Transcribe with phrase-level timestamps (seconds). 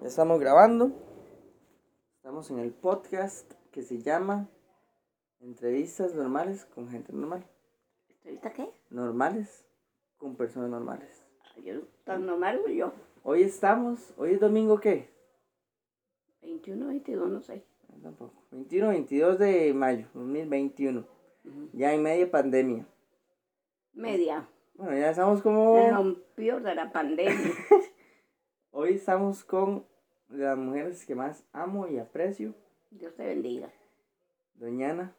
[0.00, 0.92] Ya estamos grabando.
[2.16, 4.48] Estamos en el podcast que se llama
[5.40, 7.46] Entrevistas normales con gente normal.
[8.10, 8.70] ¿Entrevista qué?
[8.90, 9.64] Normales
[10.18, 11.24] con personas normales.
[11.64, 12.92] Yo tan normal como yo.
[13.22, 15.10] Hoy estamos, hoy es domingo qué?
[16.42, 17.64] 21, 22, no sé.
[17.88, 18.42] No, Tampoco.
[18.50, 21.04] 21, 22 de mayo 2021.
[21.72, 22.86] Ya en media pandemia.
[23.94, 24.46] Media.
[24.74, 26.16] Bueno, ya estamos como...
[26.34, 27.34] Peor de la pandemia.
[28.86, 29.84] Hoy estamos con
[30.28, 32.54] las mujeres que más amo y aprecio.
[32.92, 33.68] Dios te bendiga.
[34.54, 35.16] Doña Ana.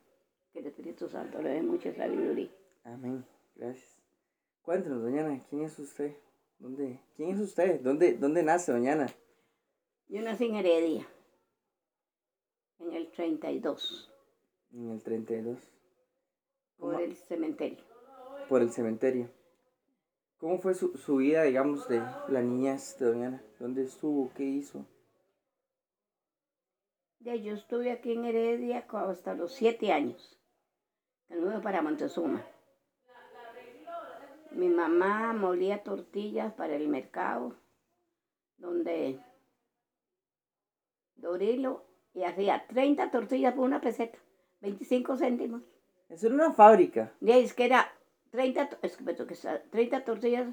[0.54, 2.50] Que el Espíritu Santo le dé mucha sabiduría.
[2.86, 3.26] Amén.
[3.56, 4.02] Gracias.
[4.62, 6.16] Cuéntenos, doña Ana, ¿quién es usted?
[6.60, 7.02] ¿Dónde?
[7.18, 7.82] ¿Quién es usted?
[7.82, 9.08] ¿Dónde, dónde nace, doña Ana?
[10.08, 11.06] Yo nací en Heredia.
[12.80, 14.10] En el 32.
[14.72, 15.60] En el 32.
[16.78, 17.04] Por ¿Cómo?
[17.04, 17.84] el cementerio.
[18.48, 19.30] Por el cementerio.
[20.40, 23.44] ¿Cómo fue su, su vida, digamos, de la niñez de doña Ana?
[23.60, 24.32] ¿Dónde estuvo?
[24.36, 24.86] ¿Qué hizo?
[27.20, 30.38] Ya, yo estuve aquí en Heredia hasta los 7 años.
[31.28, 32.46] Fui para Montezuma.
[34.52, 37.56] Mi mamá molía tortillas para el mercado,
[38.58, 39.20] donde
[41.16, 41.84] Dorilo,
[42.14, 44.18] y hacía 30 tortillas por una peseta,
[44.62, 45.64] 25 céntimos.
[46.10, 47.14] Eso era una fábrica.
[47.20, 47.92] Y es que era
[48.32, 50.48] 30, to- es que me esa- 30 tortillas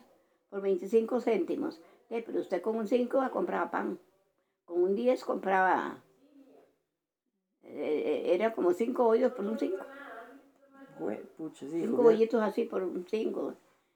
[0.51, 1.81] por 25 céntimos.
[2.11, 3.99] Eh, pero usted con un 5 compraba pan.
[4.65, 6.03] Con un 10 compraba...
[7.63, 9.77] eh, eh, era como 5 hoyos por un 5.
[10.99, 11.81] Jue- pucha, sí.
[11.83, 13.55] 5 comía- bollitos así por un 5.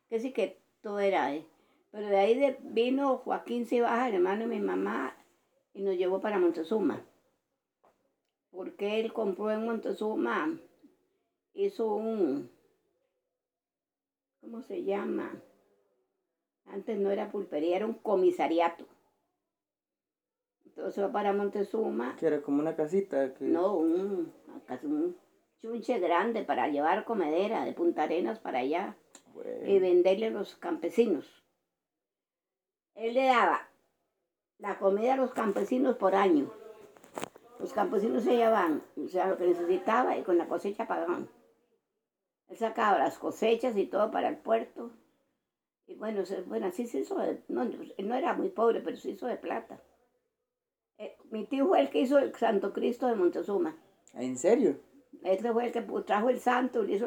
[0.09, 1.35] Que sí que todo era...
[1.35, 1.47] eh.
[1.91, 5.17] Pero de ahí de- vino Joaquín Cibaja, el hermano de mi mamá,
[5.73, 7.03] y nos llevó para Montezuma.
[8.51, 10.59] Porque él compró en Montezuma,
[11.55, 12.51] hizo un...
[14.41, 15.43] ¿Cómo se llama?
[16.67, 18.87] Antes no era pulpería, era un comisariato.
[20.65, 22.17] Entonces va para Montezuma.
[22.17, 23.35] Que era como una casita.
[23.35, 23.45] Que...
[23.47, 24.33] No, un,
[24.83, 25.17] un
[25.61, 28.97] chunche grande para llevar comedera de Punta Arenas para allá
[29.35, 31.45] Bueno, y venderle a los campesinos.
[32.95, 33.69] Él le daba
[34.59, 36.53] la comida a los campesinos por año.
[37.59, 41.29] Los campesinos se llevaban, o sea, lo que necesitaba y con la cosecha pagaban.
[42.49, 44.91] Él sacaba las cosechas y todo para el puerto.
[45.87, 49.27] Y bueno, bueno así se hizo, de- no, no era muy pobre, pero se hizo
[49.27, 49.81] de plata.
[50.99, 53.77] Eh, mi tío fue el que hizo el Santo Cristo de Montezuma.
[54.15, 54.79] ¿En serio?
[55.23, 56.85] Este fue el que trajo el santo.
[56.85, 57.07] y hizo-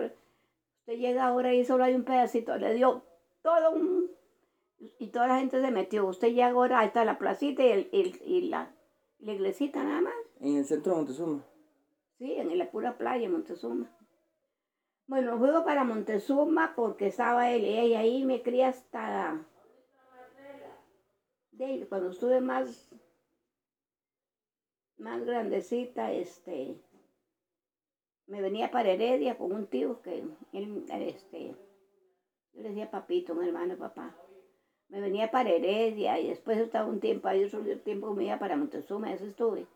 [0.80, 2.56] usted llega ahora y solo hay un pedacito.
[2.58, 3.04] Le dio
[3.42, 4.10] todo un...
[4.98, 6.06] Y toda la gente se metió.
[6.08, 8.74] Usted llega ahora, ahí está la placita y, el- el- y la,
[9.20, 10.14] la iglesita nada más.
[10.40, 11.46] En el centro de Montezuma.
[12.18, 13.92] Sí, en la pura playa, en Montezuma.
[15.12, 19.46] Bueno, fuimos para Montezuma porque estaba él y ahí me crié hasta...
[21.52, 22.90] De cuando estuve más,
[24.96, 26.78] más grandecita, este,
[28.26, 30.24] me venía para Heredia con un tío que
[30.54, 31.58] él, este,
[32.54, 34.16] yo le decía papito, un hermano papá.
[34.88, 38.56] Me venía para Heredia y después estaba un tiempo ahí, otro tiempo me iba para
[38.56, 39.68] Montezuma, eso estuve.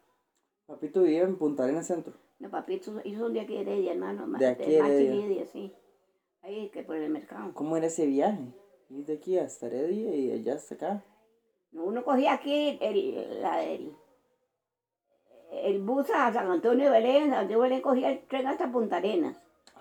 [0.66, 2.25] Papito vivía en Punta Arenas Centro.
[2.40, 4.28] No, papito, ellos son de aquí de Heredia, hermano.
[4.28, 5.14] ma- De aquí de Heredia.
[5.14, 5.74] Heredia, sí.
[6.42, 7.54] Ahí que por el mercado.
[7.54, 8.54] ¿Cómo era ese viaje?
[8.90, 11.04] Ir de aquí hasta Heredia y allá hasta acá.
[11.72, 13.94] No, Uno cogía aquí el, la, el,
[15.52, 18.72] el bus a San Antonio de Belén, San Antonio de Belén cogía el tren hasta
[18.72, 19.38] Punta Arenas.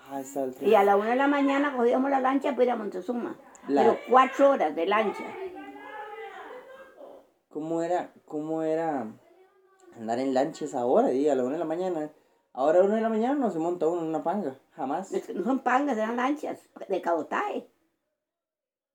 [0.09, 0.69] Ah, está el tren.
[0.69, 3.37] Y a la una de la mañana cogíamos la lancha para ir a Montezuma.
[3.67, 5.23] La- Pero cuatro horas de lancha.
[7.49, 9.07] ¿Cómo era, cómo era
[9.95, 12.11] andar en lanchas ahora, di, a la una de la mañana?
[12.57, 15.11] Ahora a una de la mañana no se monta uno en una panga, jamás.
[15.11, 17.67] Es que no son pangas, eran lanchas de cabotaje.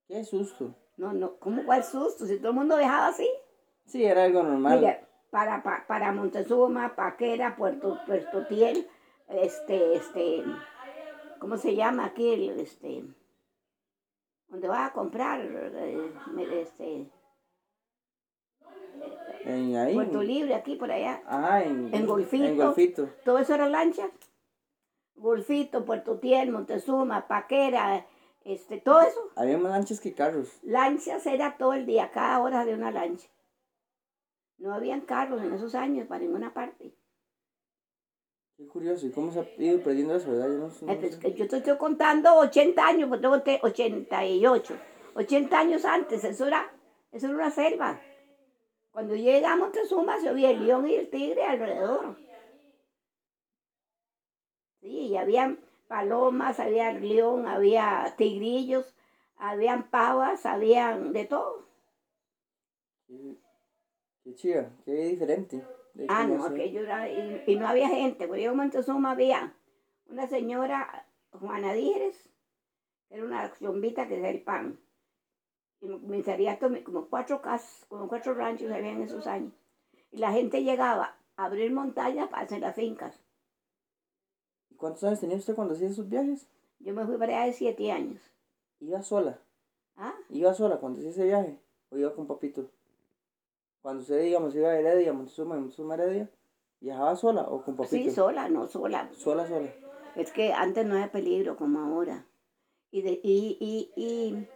[0.07, 0.73] Qué susto.
[0.97, 2.25] No, no, ¿cómo cuál susto?
[2.25, 3.29] Si todo el mundo dejaba así.
[3.85, 4.79] Sí, era algo normal.
[4.79, 8.87] Mira, para, pa- para Montezuma, Paquera, Puerto, Puerto Tiel,
[9.29, 10.43] este, este,
[11.39, 12.33] ¿cómo se llama aquí?
[12.33, 13.03] El, este,
[14.47, 16.13] donde vas a comprar, eh,
[16.53, 17.09] este,
[19.45, 19.93] En ahí.
[19.93, 21.21] Puerto Libre, aquí, por allá.
[21.25, 22.43] Ah, en, En Golfito.
[22.45, 23.09] En Golfito.
[23.25, 24.09] Todo eso eran lanchas.
[25.15, 28.05] Golfito, Puerto Tiel, Montezuma, Paquera,
[28.43, 29.19] este, todo eso.
[29.35, 30.49] Había más lanchas que carros.
[30.63, 33.27] Lanchas era todo el día, cada hora de una lancha.
[34.57, 36.93] No habían carros en esos años para ninguna parte.
[38.57, 39.05] Qué curioso.
[39.07, 40.47] ¿Y cómo se ha ido perdiendo eso, verdad?
[40.49, 41.33] Yo no, Eh, pues, sé.
[41.33, 44.75] yo te estoy contando 80 años, porque tengo te- 88.
[45.15, 46.71] 80 años antes, eso era,
[47.11, 47.99] eso era una selva.
[48.91, 52.17] Cuando llegamos a Montezuma se oía el león y el tigre alrededor.
[54.81, 55.57] Sí, y había
[55.87, 58.93] palomas, había león, había tigrillos,
[59.37, 61.67] habían pavas, habían de todo.
[63.07, 65.63] Qué, chiva, qué diferente.
[66.07, 69.53] Ah, no, aquello era, y, y no había gente, porque yo en Montezuma había
[70.07, 72.29] una señora, Juana Díez,
[73.09, 74.79] era una chombita que hacía el pan.
[75.81, 79.53] Y mi comisariato, mi- como cuatro casas, como cuatro ranchos había en esos años.
[80.11, 83.19] Y la gente llegaba a abrir montañas para hacer las fincas.
[84.69, 86.47] ¿Y ¿Cuántos años tenía usted cuando hacía esos viajes?
[86.79, 88.21] Yo me fui para allá de siete años.
[88.79, 89.39] Iba sola.
[89.97, 90.13] ¿Ah?
[90.29, 91.59] ¿Iba sola cuando hacía ese viaje?
[91.89, 92.69] ¿O iba con papito?
[93.81, 96.29] Cuando usted, digamos, iba a Heredia, Montezuma, Montezuma, Heredia,
[96.79, 97.95] ¿viajaba sola o con papito?
[98.09, 99.09] Sí, sola, no sola.
[99.13, 99.69] Sola, sola.
[100.15, 102.25] Es que antes no había peligro como ahora.
[102.91, 104.47] Y, de, y, y, y,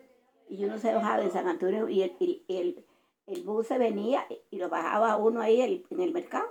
[0.47, 2.86] y uno se bajaba en San Antonio y el, el, el,
[3.27, 6.45] el bus se venía y lo bajaba uno ahí el- en el mercado.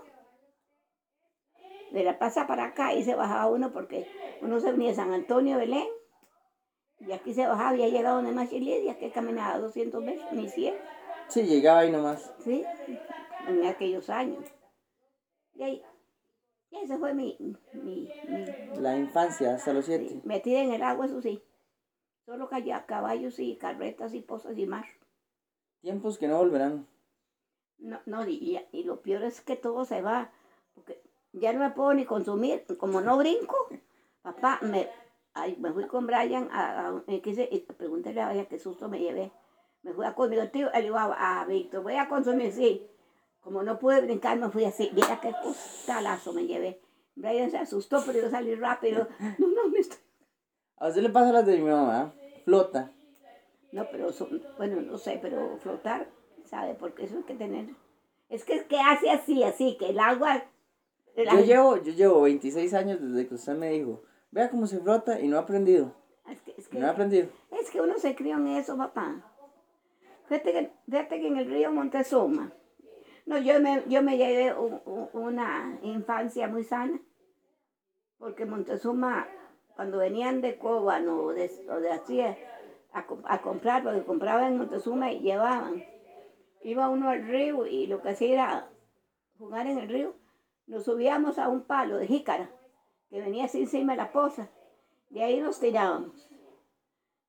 [1.91, 4.07] De la plaza para acá y se bajaba uno porque
[4.43, 5.87] uno se venía de San Antonio, Belén.
[7.07, 10.49] Y aquí se bajaba y ya llegaba donde más Lidia, que caminaba 200 metros, ni
[10.49, 10.75] 100.
[11.29, 12.33] Sí, llegaba ahí nomás.
[12.43, 12.65] ¿sí?
[13.49, 14.45] En aquellos años.
[15.55, 15.83] Y ahí,
[16.71, 17.37] y ese fue mi,
[17.73, 18.47] mi, mi-
[18.81, 20.21] La infancia, hasta los sí, siete.
[20.25, 21.41] metida en el agua, eso sí.
[22.27, 22.49] Solo
[22.87, 24.87] caballos y carretas y pozas y mar.
[25.83, 26.87] Tiempos que no volverán.
[27.79, 30.31] No, no, y, y lo peor es que todo se va,
[30.75, 33.69] porque ya no me puedo ni consumir, como no brinco,
[34.23, 34.89] papá, me,
[35.35, 38.89] ay, me fui con Brian a, a me quise, y pregúntale a ella qué susto
[38.89, 39.33] me llevé.
[39.83, 42.89] Me fui a conmigo, tío, le digo a, a Víctor, voy a consumir, sí.
[43.41, 46.81] Como no pude brincar, me fui así, mira qué costalazo me llevé.
[47.17, 49.09] Brian se asustó, pero yo salí rápido.
[49.39, 49.99] No, no, me estoy...
[50.79, 52.13] A usted le pasa las de mi mamá.
[52.45, 52.91] Flota.
[53.73, 56.09] No, pero son- bueno, no sé, pero flotar,
[56.45, 56.75] ¿sabe?
[56.75, 57.67] Porque eso hay que tener.
[58.29, 60.45] Es que, que hace así, así, que el agua.
[61.17, 64.67] el Yo agua- llevo, yo llevo 26 años desde que usted me dijo, vea cómo
[64.67, 65.93] se flota y no he aprendido.
[66.29, 67.29] Es que, es, que, No he aprendido.
[67.51, 69.23] es que uno se crió en eso, papá.
[70.29, 72.53] Fíjate que, fíjate que en el río Montezuma,
[73.27, 76.99] no, yo me, yo me llevé un- un- una infancia muy sana,
[78.19, 79.29] porque Montezuma,
[79.77, 81.91] cuando venían de Coban o de, o de
[82.93, 85.85] a, a comprar, porque compraban en Montezuma y llevaban,
[86.63, 88.69] iba uno al río y lo que hacía era
[89.39, 90.15] jugar en el río.
[90.67, 92.51] Nos subíamos a un palo de jícara
[93.11, 94.49] que venía así encima de la poza.
[95.11, 96.29] De ahí nos tirábamos.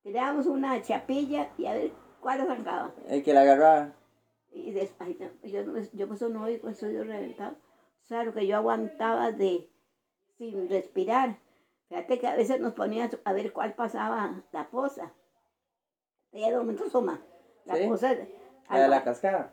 [0.02, 2.92] Tirábamos una chapilla y a ver cuál arrancaba.
[3.08, 3.92] El que la agarraba.
[4.52, 7.56] Y des- ay, no, yo, no- yo pues no oigo, soy reventado.
[8.02, 9.68] O sea, lo que yo aguantaba de
[10.38, 11.38] sin respirar.
[11.88, 15.12] Fíjate que a veces nos ponían a ver cuál pasaba la poza.
[16.32, 17.20] Ella de momento suma.
[17.64, 17.86] La Sí.
[17.86, 18.14] poza.
[18.70, 19.52] La de la cascada.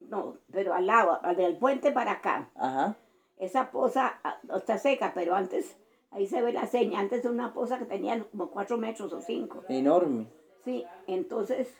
[0.00, 2.50] no, pero al lado, al del puente para acá.
[2.54, 2.96] Ajá.
[3.36, 5.76] Esa poza ah, está seca, pero antes,
[6.10, 9.20] ahí se ve la seña, antes de una poza que tenía como cuatro metros o
[9.20, 9.62] cinco.
[9.68, 10.26] Enorme.
[10.64, 11.74] Sí, entonces,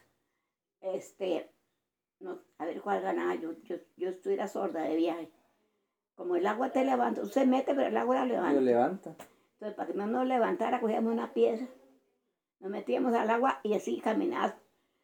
[0.80, 1.50] este,
[2.18, 5.30] no, a ver cuál ganaba, yo, yo, yo estuviera sorda de viaje.
[6.14, 9.14] Como el agua te levanta, usted mete, pero el agua la Lo levanta.
[9.60, 11.66] Entonces, para que no nos levantara, cogíamos una piedra,
[12.60, 14.56] nos metíamos al agua y así caminábamos,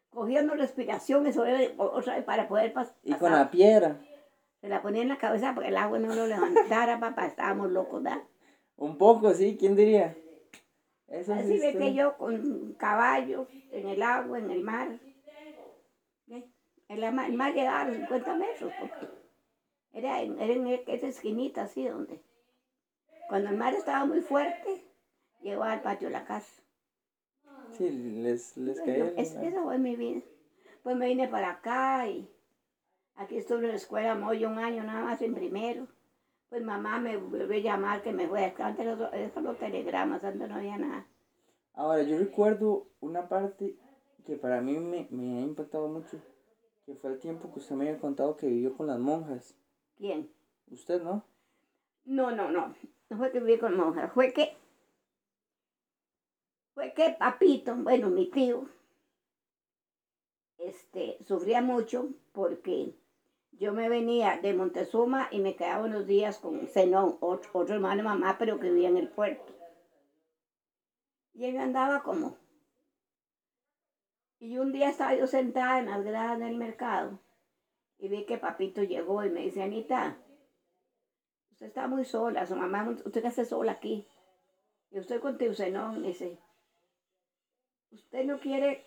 [0.09, 3.37] cogiendo respiración, eso era otra vez para poder pas- Y con pasar.
[3.37, 3.97] la piedra.
[4.61, 8.01] Se la ponía en la cabeza porque el agua no lo levantara, papá, estábamos locos,
[8.01, 8.23] ¿verdad?
[8.77, 10.15] Un poco, sí, ¿quién diría?
[11.07, 14.99] Eso Así ve este, que yo con caballos en el agua, en el mar.
[16.89, 19.07] El, ama- el mar llegaba a los 50 metros, porque
[19.93, 22.21] era en, era en esa esquinita así donde.
[23.27, 24.83] Cuando el mar estaba muy fuerte,
[25.41, 26.61] llegó al patio de la casa.
[27.71, 29.13] Sí, les, les caía.
[29.15, 30.21] es- esa fue mi vida.
[30.83, 32.29] Pues me vine para acá y
[33.15, 35.87] aquí estuve en la escuela muy un año nada más en primero.
[36.49, 38.53] Pues mamá me volvió a llamar que me fue.
[38.57, 41.05] Antes los, esos los telegramas, antes no había nada.
[41.73, 43.77] Ahora, yo recuerdo una parte
[44.25, 46.17] que para mí me, me ha impactado mucho,
[46.85, 49.55] que fue el tiempo que usted me había contado que vivió con las monjas.
[49.97, 50.31] ¿Quién?
[50.71, 51.23] Usted, ¿no?
[52.05, 52.73] No, no, no.
[53.09, 54.11] No fue que viví con monjas.
[54.13, 54.57] Fue que.
[56.73, 58.69] Fue que papito, bueno, mi tío,
[60.59, 62.93] este, sufría mucho porque
[63.53, 68.03] yo me venía de Montezuma y me quedaba unos días con Zenón, otro, otro hermano
[68.03, 69.55] de mamá, pero que vivía en el puerto.
[71.33, 72.37] Y él andaba como.
[74.39, 77.19] Y un día estaba yo sentada en las gradas del mercado
[77.99, 80.17] y vi que papito llegó y me dice, Anita,
[81.57, 84.07] usted está muy sola, su mamá, usted que hace sola aquí.
[84.91, 86.37] Y usted con tío Zenón, dice,
[87.91, 88.85] usted no quiere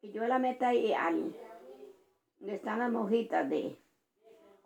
[0.00, 1.34] que yo la meta ahí al,
[2.38, 3.76] donde están las monjitas de,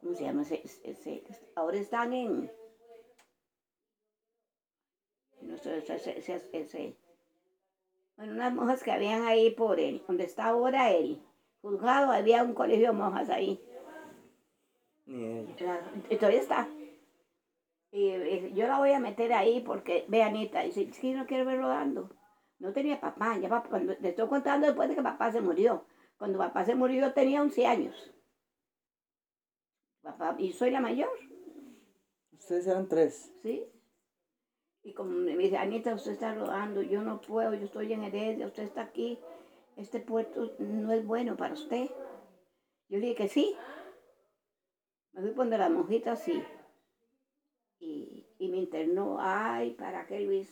[0.02, 0.42] ¿cómo se llama?
[0.42, 1.24] ese- ese-
[1.54, 2.52] ahora están en,
[5.40, 5.78] no sé,
[6.52, 6.96] ese,
[8.18, 11.18] bueno, unas monjas que habían ahí por él, donde está ahora el
[11.62, 13.58] juzgado, había un colegio de monjas ahí.
[15.06, 15.80] Ni ella.
[16.10, 16.68] Y todavía está.
[17.92, 21.26] Y, y yo la voy a meter ahí porque, ve Anita, y si, si no
[21.26, 22.10] quiero verlo dando.
[22.58, 25.84] No tenía papá, ya papá, cuando, le estoy contando después de que papá se murió.
[26.18, 28.14] Cuando papá se murió yo tenía 11 años.
[30.00, 31.10] Papá, y soy la mayor,
[32.42, 33.32] Ustedes eran tres.
[33.42, 33.64] ¿sí?
[34.82, 38.46] Y como me dice, Anita, usted está rodando, yo no puedo, yo estoy en Heredia,
[38.46, 39.20] usted está aquí,
[39.76, 41.88] este puerto no es bueno para usted.
[42.88, 43.56] Yo le dije que sí.
[45.12, 46.42] Me fui donde la monjita, sí.
[47.82, 50.48] Y, y me internó, ay, ¿para qué Luis?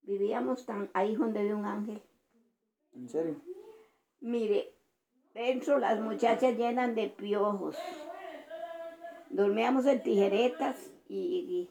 [0.00, 2.00] Vivíamos tan ahí donde vi un ángel.
[2.94, 3.36] ¿En serio?
[4.20, 4.72] Mire,
[5.34, 7.76] dentro las muchachas llenan de piojos.
[9.28, 11.68] Dormíamos en tijeretas y,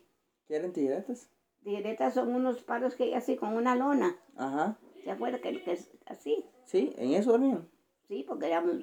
[0.47, 1.27] ¿Qué eran tijeretas?
[1.61, 4.15] y tijeretas son unos palos que hay así con una lona.
[4.35, 4.77] Ajá.
[5.03, 6.45] ¿Se acuerda que, que es así?
[6.65, 7.67] Sí, en eso dormían.
[8.07, 8.75] Sí, porque éramos...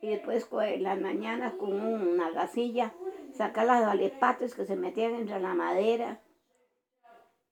[0.00, 2.94] Y después en las mañanas con una gasilla,
[3.38, 6.20] sacar las valepates que se metían entre la madera.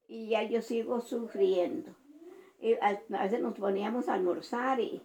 [0.09, 1.93] Y ya yo sigo sufriendo.
[2.61, 5.02] Y a, veces nos poníamos a almorzar y,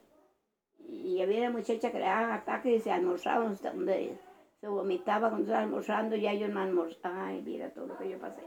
[0.80, 4.18] y había una muchacha que le daban ataques y se almorzaban donde
[4.60, 7.28] se vomitaba cuando estaba almorzando y ya yo no almorzaba.
[7.28, 8.42] Ay, mira todo lo que yo pasé.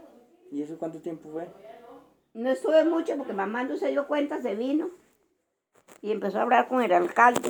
[0.51, 1.47] ¿Y eso cuánto tiempo fue?
[2.33, 4.89] No estuve mucho porque mamá no se dio cuenta, se vino
[6.01, 7.49] y empezó a hablar con el alcalde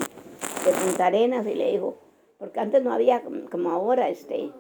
[0.66, 1.98] de Punta Arenas y le dijo,
[2.38, 4.52] porque antes no había como ahora, este,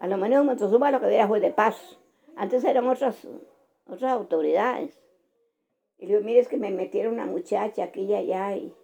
[0.00, 1.98] a lo menos en Montezuma lo que había fue de paz.
[2.36, 3.26] Antes eran otras,
[3.86, 5.00] otras autoridades.
[5.98, 8.74] Y le digo, mire, es que me metieron una muchacha aquí y allá y,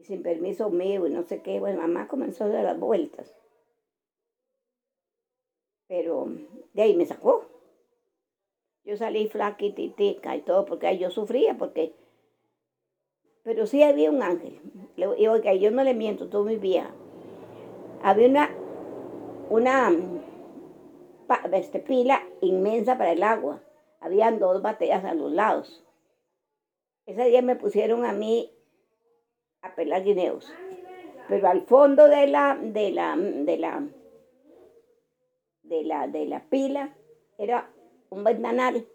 [0.00, 1.60] sin permiso mío y no sé qué.
[1.60, 3.34] Bueno, mamá comenzó a dar las vueltas.
[5.86, 6.26] Pero
[6.72, 7.46] de ahí me sacó.
[8.84, 11.94] Yo salí flaquititica y todo porque ahí yo sufría, porque...
[13.42, 14.60] Pero sí había un ángel.
[14.96, 16.92] Y oiga, yo no le miento, tú mi vieja.
[18.02, 18.50] Había una,
[19.48, 19.92] una
[21.52, 23.62] este, pila inmensa para el agua.
[24.00, 25.84] Habían dos bateas a los lados.
[27.06, 28.52] Ese día me pusieron a mí
[29.62, 30.52] a pelar guineos.
[31.28, 33.82] Pero al fondo de la, de la, de la,
[35.62, 36.94] de la, de la pila
[37.38, 37.70] era
[38.10, 38.86] un ventanal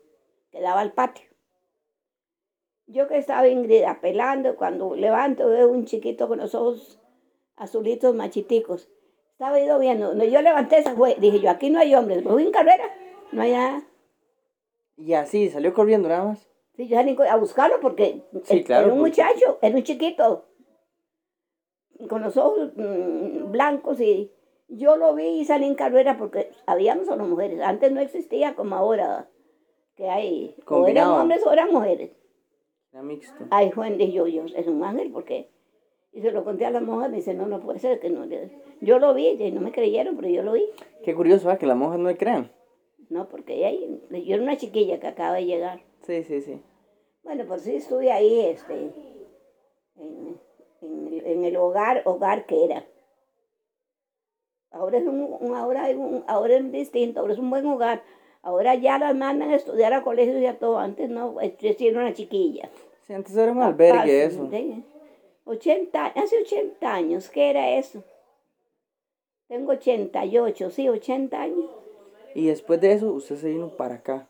[0.52, 1.26] que daba al patio.
[2.88, 7.00] Yo que estaba Ingrid pelando, cuando levanto veo un chiquito con los ojos
[7.56, 8.90] azulitos machiticos.
[9.42, 10.14] Estaba ido viendo.
[10.24, 12.84] Yo levanté esa fue, dije yo, aquí no hay hombres, me voy en carrera,
[13.32, 13.82] no hay nada.
[14.98, 16.48] Y así, salió corriendo nada más.
[16.76, 19.82] Sí, yo salí a buscarlo porque Sí, el- claro, era un porque- muchacho, era un
[19.82, 20.46] chiquito,
[22.08, 24.32] con los ojos mm, blancos y
[24.68, 27.62] yo lo vi y salí en carrera porque habíamos solo mujeres.
[27.62, 29.28] Antes no existía como ahora,
[29.96, 31.16] que hay, o eran Combinado.
[31.20, 32.12] hombres o eran mujeres.
[32.92, 33.44] Era mixto.
[33.50, 35.50] Ay, Juan de yo, yo, es un ángel, porque
[36.14, 38.26] Y se lo conté a la monja, me dice, no, no puede ser, que no.
[38.82, 40.66] Yo lo vi, y no me creyeron, pero yo lo vi.
[41.04, 41.60] Qué curioso, ¿verdad?
[41.60, 42.52] Que las monjas no le crean.
[43.10, 43.60] No, porque
[44.26, 45.82] yo era una chiquilla que acaba de llegar.
[46.02, 46.62] Sí, sí, sí.
[47.24, 48.74] Bueno, pues sí estuve ahí, este,
[49.96, 50.38] en,
[50.82, 52.86] en el- en el hogar, hogar que era.
[54.72, 58.04] Ahora es un, un- ahora, hay un- ahora es distinto, ahora es un buen hogar.
[58.42, 60.80] Ahora ya las mandan a estudiar a colegios y a todo.
[60.80, 62.70] Antes no, yo era una chiquilla.
[63.06, 64.50] Sí, antes era un albergue eso.
[64.50, 64.84] sí.
[65.46, 68.04] 80, hace 80 años, ¿qué era eso?
[69.48, 71.70] Tengo 88, sí, 80 años.
[72.34, 74.28] Y después de eso, usted se vino para acá.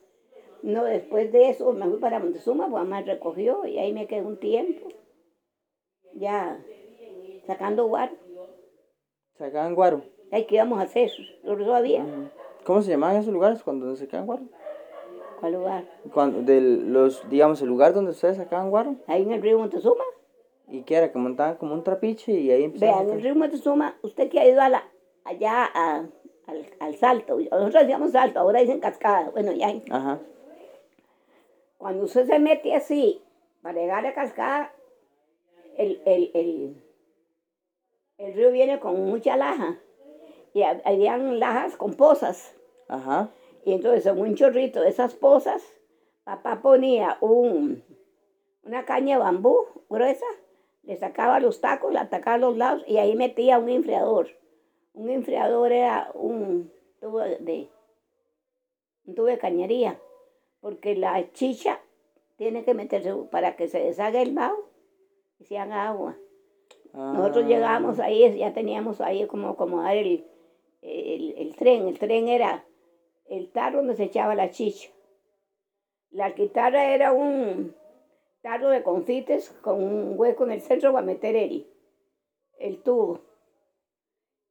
[0.63, 4.21] No, después de eso me fui para Montezuma, pues mamá recogió y ahí me quedé
[4.21, 4.89] un tiempo.
[6.13, 6.59] Ya
[7.47, 8.13] sacando guaro.
[9.37, 10.03] Sacaban guaro.
[10.31, 11.11] Ay, ¿qué íbamos a hacer?
[11.43, 12.05] Lo sabía.
[12.63, 14.43] ¿Cómo se llamaban esos lugares cuando se sacaban guaro?
[15.39, 15.83] ¿Cuál lugar?
[16.13, 18.95] Cuando, de los, digamos, el lugar donde ustedes sacaban guaro.
[19.07, 20.03] Ahí en el río Montezuma.
[20.71, 21.11] ¿Y qué era?
[21.11, 23.05] Que montaban como un trapiche y ahí empezaban.
[23.07, 24.83] Vean, el río Montezuma, usted que ha ido a la,
[25.25, 26.05] allá a-
[26.47, 27.37] al, al salto.
[27.39, 29.29] Nosotros decíamos salto, ahora dicen cascada.
[29.31, 29.67] Bueno, ya.
[29.91, 30.19] Ajá.
[31.77, 33.21] Cuando usted se mete así
[33.61, 34.73] para llegar a cascada,
[35.77, 36.83] el, el, el,
[38.17, 39.77] el río viene con mucha laja.
[40.53, 42.55] Y hab- habían lajas con pozas.
[42.87, 43.29] Ajá.
[43.65, 45.63] Y entonces en un chorrito de esas pozas,
[46.23, 47.83] papá ponía un,
[48.63, 49.57] una caña de bambú
[49.89, 50.25] gruesa,
[50.83, 54.29] le sacaba los tacos, la atacaba a los lados y ahí metía un enfriador.
[54.93, 57.69] Un enfriador era un tubo de,
[59.05, 59.99] un tubo de cañería,
[60.59, 61.79] porque la chicha
[62.35, 64.69] tiene que meterse para que se deshaga el vaho
[65.39, 66.17] y se haga agua.
[66.93, 70.25] Nosotros Ah, llegábamos ahí, ya teníamos ahí como acomodar el,
[70.81, 71.87] el, el tren.
[71.87, 72.65] El tren era
[73.29, 74.89] el tarro donde se echaba la chicha.
[76.09, 77.73] La guitarra era un
[78.41, 81.67] tarro de confites con un hueco en el centro para meter el,
[82.59, 83.21] el tubo.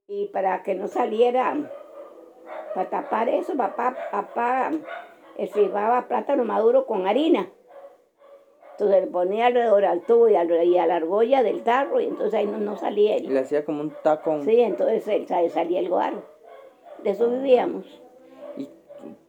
[0.06, 1.54] Y para que no saliera,
[2.74, 4.70] para tapar eso, papá, papá
[5.36, 7.48] esfribaba plátano maduro con harina.
[8.72, 12.06] Entonces le ponía alrededor al tubo y, al- y a la argolla del tarro y
[12.06, 13.34] entonces ahí no, no salía Y él.
[13.34, 14.42] le hacía como un tacón.
[14.44, 16.22] Sí, entonces él, sa- salía el guaro.
[17.04, 18.02] De eso vivíamos.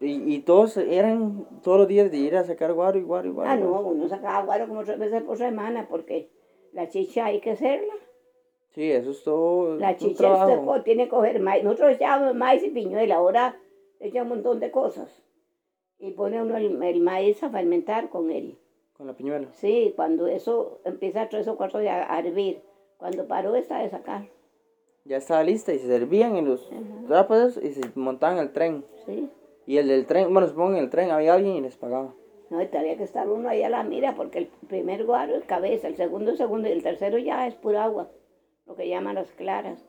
[0.01, 3.31] Y, y, todos eran todos los días de ir a sacar guaro y guaro y
[3.31, 3.49] guaro.
[3.51, 6.27] Ah, no, uno sacaba guaro como tres veces por semana porque
[6.73, 7.93] la chicha hay que hacerla.
[8.71, 10.51] Sí, eso es todo La un chicha trabajo.
[10.53, 11.63] usted co- tiene que coger maíz.
[11.63, 13.59] Nosotros echábamos maíz y piñuela, ahora
[13.99, 15.21] le echan un montón de cosas.
[15.99, 18.57] Y pone uno el, el maíz a fermentar con él.
[18.97, 19.49] Con la piñuela.
[19.53, 22.61] Sí, cuando eso empieza tres o cuatro días a hervir.
[22.97, 24.23] Cuando paró está de sacar.
[25.05, 26.67] Ya estaba lista y se servían en los
[27.07, 28.83] trapos y se montaban el tren.
[29.05, 29.29] Sí.
[29.71, 32.13] Y el del tren, bueno, supongo en el tren había alguien y les pagaba.
[32.49, 35.45] No, y tenía que estar uno ahí a la mira porque el primer guaro es
[35.45, 38.09] cabeza, el segundo es segundo y el tercero ya es pura agua.
[38.65, 39.79] Lo que llaman las claras.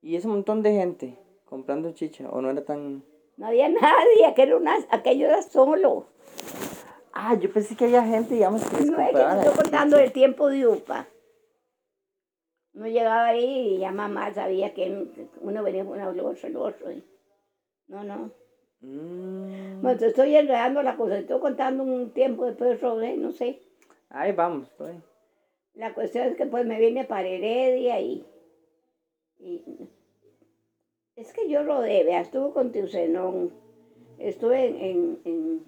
[0.00, 3.04] Y ese montón de gente comprando chicha, o no era tan...
[3.36, 6.06] No había nadie, aquello, era una- aquello era solo.
[7.12, 9.98] Ah, yo pensé que había gente, digamos, que les No es que te estoy contando
[10.00, 11.06] el tiempo de UPA.
[12.74, 15.06] Uno llegaba ahí y ya mamá sabía que
[15.42, 16.90] uno venía con el otro, el otro.
[16.90, 17.04] y-
[17.86, 18.41] No, no.
[18.82, 19.80] Mm.
[19.80, 23.60] Bueno, te estoy enredando la cosa, te estoy contando un tiempo después de no sé.
[24.10, 25.00] Ahí vamos, estoy.
[25.74, 28.26] La cuestión es que pues me vine para Heredia y,
[29.38, 29.62] y
[31.16, 33.50] es que yo rodé, vea, estuve con Tiusenón,
[34.18, 35.64] estuve en, en, en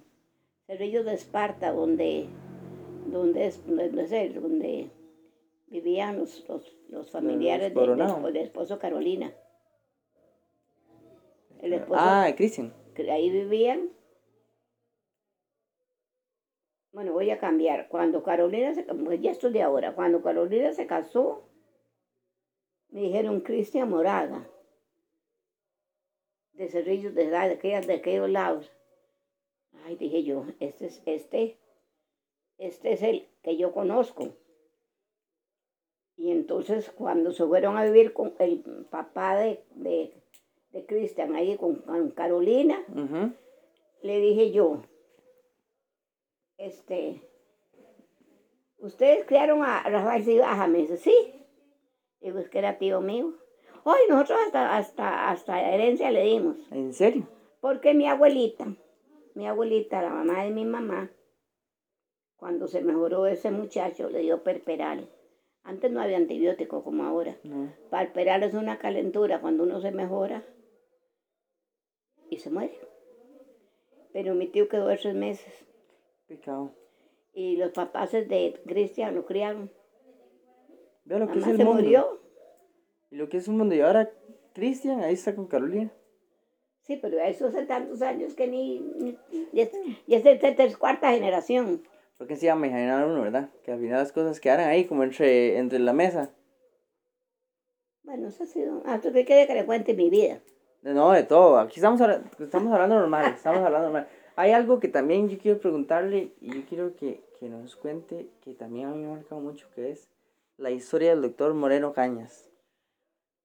[0.67, 2.27] Cerrillos de Esparta, donde,
[3.07, 4.91] donde es, donde donde
[5.69, 9.33] vivían los, los, los familiares de- del, del esposo Carolina.
[11.63, 12.73] El esposo Ah, Cristian.
[12.95, 13.91] Que ahí vivían.
[16.93, 17.89] Bueno, voy a cambiar.
[17.89, 21.49] Cuando Carolina se pues ya estoy de ahora, cuando Carolina se casó,
[22.89, 24.49] me dijeron Cristian Moraga,
[26.53, 28.71] de Cerrillos de de de aquellos lados.
[29.85, 31.59] Ay, dije yo, este es este,
[32.59, 34.37] este es el que yo conozco.
[36.17, 40.24] Y entonces cuando se fueron a vivir con el papá de, de,
[40.75, 42.85] de Cristian ahí con, con Carolina,
[44.03, 44.83] le dije yo,
[46.59, 47.23] este,
[48.79, 50.67] ¿ustedes criaron a Rafael Cibaja?
[50.67, 51.15] Me dice, sí.
[52.21, 53.35] Digo, es que era tío mío.
[53.85, 56.57] Hoy nosotros hasta, hasta, hasta herencia le dimos.
[56.73, 57.29] ¿En serio?
[57.61, 58.67] Porque mi abuelita,
[59.35, 61.13] mi abuelita, la mamá de mi mamá,
[62.35, 65.09] cuando se mejoró ese muchacho, le dio perperal.
[65.63, 67.39] Antes no había antibiótico como ahora.
[67.45, 67.73] No.
[67.91, 70.45] Perperal es una calentura cuando uno se mejora
[72.31, 72.79] y se muere.
[74.13, 75.53] Pero mi tío quedó tres meses
[76.27, 76.73] Pecado.
[77.33, 79.71] y los papás de Cristian lo criaron.
[81.05, 81.83] Veo lo que es el se mundo.
[81.83, 82.21] murió.
[83.11, 83.75] Y lo que es un mundo.
[83.75, 84.11] Y ahora
[84.55, 85.93] Cristian ahí está con Carolina.
[86.83, 88.79] Sí, pero eso hace tantos años que ni...
[88.81, 89.19] ni-
[89.53, 91.83] y es, de tres cuarta generación.
[92.19, 93.51] Porque se llama imaginar uno, ¿verdad?
[93.65, 96.35] Que al final las cosas quedaran ahí como entre, entre la mesa.
[98.03, 98.83] Bueno, eso ha sido...
[98.85, 100.41] Ah, ¿tú quiere que le cuente mi vida?
[100.85, 101.59] No, de todo.
[101.59, 102.01] Aquí estamos,
[102.39, 103.33] estamos hablando normal.
[103.35, 104.09] Estamos hablando normal.
[104.37, 108.53] Hay algo que también yo quiero preguntarle y yo quiero que, que nos cuente, que
[108.53, 110.09] también a mí me ha marcado mucho, que es
[110.59, 112.51] la historia del doctor Moreno Cañas.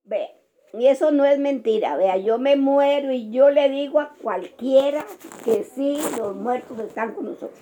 [0.03, 0.29] Ve,
[0.73, 5.05] y eso no es mentira, vea, yo me muero y yo le digo a cualquiera
[5.45, 7.59] que sí, los muertos están con nosotros.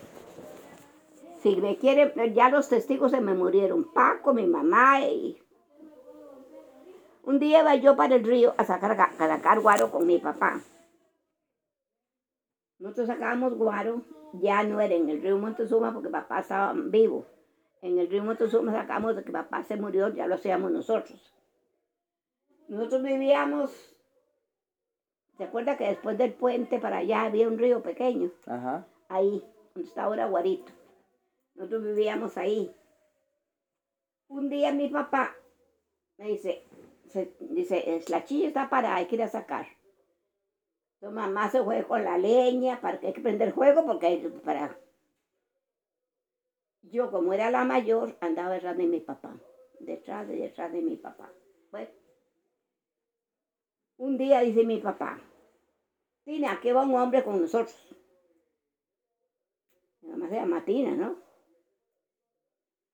[1.42, 5.38] Si me quieren, ya los testigos se me murieron, Paco, mi mamá y...
[7.28, 10.62] Un día iba yo para el río a sacar, a sacar guaro con mi papá.
[12.80, 17.26] Nosotros sacábamos guaro, ya no era en el río Montezuma porque papá estaba vivo.
[17.82, 21.36] En el río Montezuma sacamos de que papá se murió, ya lo hacíamos nosotros.
[22.70, 23.74] Nosotros vivíamos,
[25.38, 28.32] ¿se acuerda que después del puente para allá había un río pequeño?
[28.46, 28.88] Ajá.
[29.10, 29.44] Ahí,
[29.76, 30.72] donde está ahora Guarito.
[31.56, 32.74] Nosotros vivíamos ahí.
[34.30, 35.36] Un día mi papá
[36.18, 36.64] me dice,
[37.10, 39.68] se- dice, "Es- la chilla está parada, hay que ir a sacar.
[41.00, 44.18] Su mamá se fue con la leña, para que hay que prender fuego porque hay
[44.44, 44.80] para...
[46.82, 49.40] Yo, como era la mayor, andaba detrás de mi papá,
[49.80, 51.32] detrás de detrás de mi papá.
[51.72, 51.90] Bueno,
[53.98, 55.20] un día dice mi papá,
[56.24, 57.96] Tina, aquí va un hombre con nosotros.
[60.02, 61.22] Mi mamá se llama Tina, ¿no?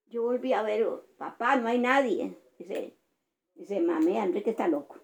[0.07, 2.37] Yo volví a ver, papá, no hay nadie.
[2.57, 2.95] Dice,
[3.55, 4.99] dice, mami, Enrique está loco.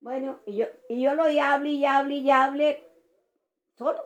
[0.00, 2.84] Bueno, y yo, y yo lo hable y hable y hable
[3.74, 4.00] solo.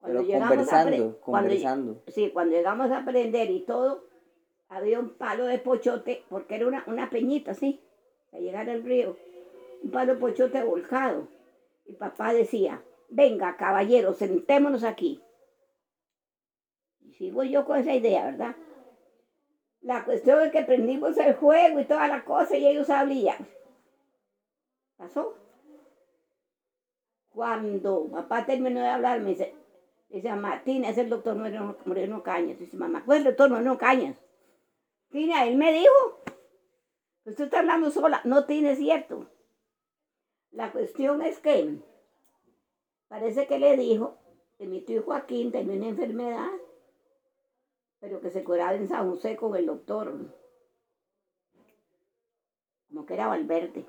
[0.00, 2.02] Pero llegamos a conversando, cuando conversando.
[2.08, 4.04] sí, cuando llegamos a aprender y todo,
[4.68, 7.80] había un palo de pochote, porque era una, una peñita, ¿sí?
[8.34, 9.16] a llegar al río,
[9.82, 11.28] un palo pochote volcado.
[11.86, 15.22] Y papá decía, venga, caballero, sentémonos aquí.
[17.00, 18.56] Y sigo yo con esa idea, ¿verdad?
[19.84, 23.46] La cuestión es que prendimos el juego y toda la cosa y ellos hablaban.
[24.96, 25.36] ¿Pasó?
[27.28, 29.54] Cuando papá terminó de hablar, me dice,
[30.08, 32.58] dice, mamá, Tina, es el doctor Moreno, Moreno Cañas.
[32.58, 34.16] Dice, mamá, ¿cuál es el doctor Moreno Cañas?
[35.10, 36.22] Tina, él me dijo,
[37.26, 38.22] usted está hablando sola.
[38.24, 39.28] No tiene cierto.
[40.50, 41.76] La cuestión es que
[43.08, 44.16] parece que le dijo
[44.56, 46.48] que mi tío Joaquín tenía una enfermedad,
[48.04, 50.12] pero que se curaba en San José con el doctor,
[52.86, 53.86] como que era Valverde.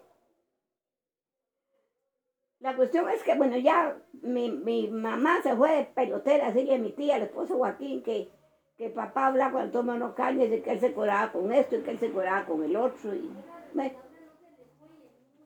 [2.60, 6.78] La cuestión es que, bueno, ya mi, mi mamá se fue de pelotera, así a
[6.78, 8.30] mi tía, el esposo Joaquín, que,
[8.78, 11.82] que papá habla con el Tomano Cañas y que él se curaba con esto y
[11.82, 13.14] que él se curaba con el otro.
[13.14, 13.30] Y,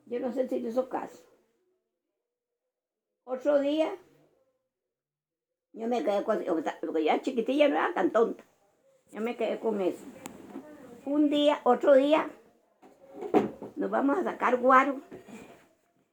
[0.06, 1.20] yo no sé si le hizo caso.
[3.24, 3.92] Otro día,
[5.72, 6.44] yo me quedé con,
[6.80, 8.44] porque ya chiquitilla no era tan tonta.
[9.12, 10.04] Yo me quedé con eso.
[11.04, 12.30] Un día, otro día,
[13.76, 15.00] nos vamos a sacar guaro.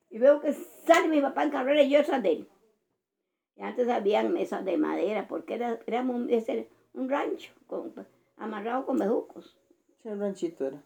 [0.10, 2.49] Y veo que sale mi papá en carrera y yo esa de él.
[3.55, 7.93] Y antes habían mesas de madera, porque era, éramos un, ese, un rancho con,
[8.38, 9.57] amarrado con bejucos.
[10.01, 10.83] Sí, el ranchito era.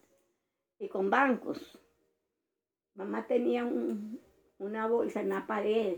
[0.79, 1.79] Y con bancos.
[2.95, 4.19] Mamá tenía un,
[4.57, 5.97] una bolsa en la pared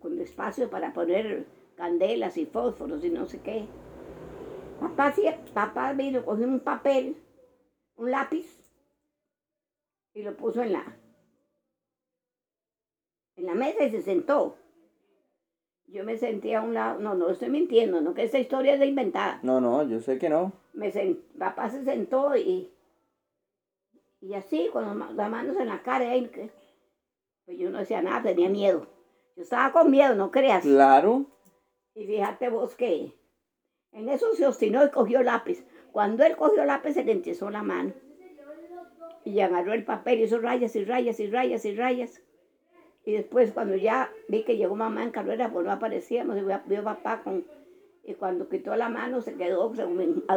[0.00, 1.46] con espacio para poner
[1.76, 3.66] candelas y fósforos y no sé qué.
[4.80, 7.16] Papá, sí, papá vino, cogió un papel,
[7.96, 8.62] un lápiz
[10.14, 10.96] y lo puso en la,
[13.36, 14.56] en la mesa y se sentó.
[15.86, 18.80] Yo me senté a un lado, no, no estoy mintiendo, no que esta historia es
[18.80, 19.40] de inventada.
[19.42, 20.52] No, no, yo sé que no.
[20.74, 22.70] Me sent, papá se sentó y,
[24.20, 28.50] y así, con las manos en la cara, y, pues yo no decía nada, tenía
[28.50, 28.86] miedo.
[29.34, 30.62] Yo estaba con miedo, no creas.
[30.62, 31.24] Claro.
[31.94, 33.17] Y fíjate vos que
[33.92, 35.64] en eso se obstinó y cogió lápiz.
[35.92, 37.92] Cuando él cogió lápiz se le enchisó la mano.
[39.24, 42.22] Y agarró el papel y hizo rayas y rayas y rayas y rayas.
[43.04, 46.84] Y después cuando ya vi que llegó mamá en carrera, pues no aparecíamos, y vio
[46.84, 47.46] papá con...
[48.04, 49.72] Y cuando quitó la mano se quedó,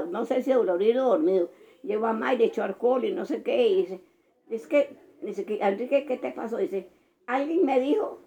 [0.09, 1.49] no sé si dolorido o dormido.
[1.83, 3.67] Llegó mamá y le echó alcohol y no sé qué.
[3.67, 4.01] Y dice,
[4.49, 6.57] es que, dice, Enrique, ¿qué te pasó?
[6.57, 6.89] Dice,
[7.27, 8.19] alguien me dijo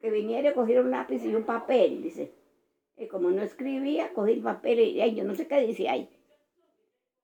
[0.00, 2.32] que viniera a coger un lápiz y un papel, dice.
[3.00, 6.10] Y como no escribía, cogí el papel y ay, yo no sé qué dice ahí.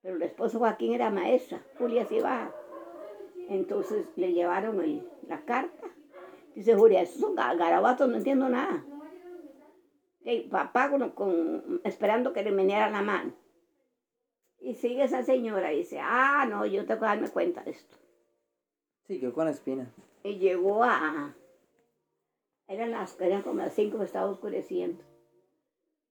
[0.01, 2.51] Pero el esposo Joaquín era maestra, Julia se baja.
[3.47, 5.87] Entonces le llevaron el, la carta.
[6.55, 8.83] Dice Julia, esos son garabatos, no entiendo nada.
[10.21, 13.33] Y papá con, con, esperando que le viniera la mano.
[14.59, 17.95] Y sigue esa señora y dice, ah, no, yo tengo que darme cuenta de esto.
[19.05, 19.93] Sí, quedó con espina.
[20.23, 21.35] Y llegó a,
[22.67, 25.03] eran las, eran como las cinco, estaba oscureciendo.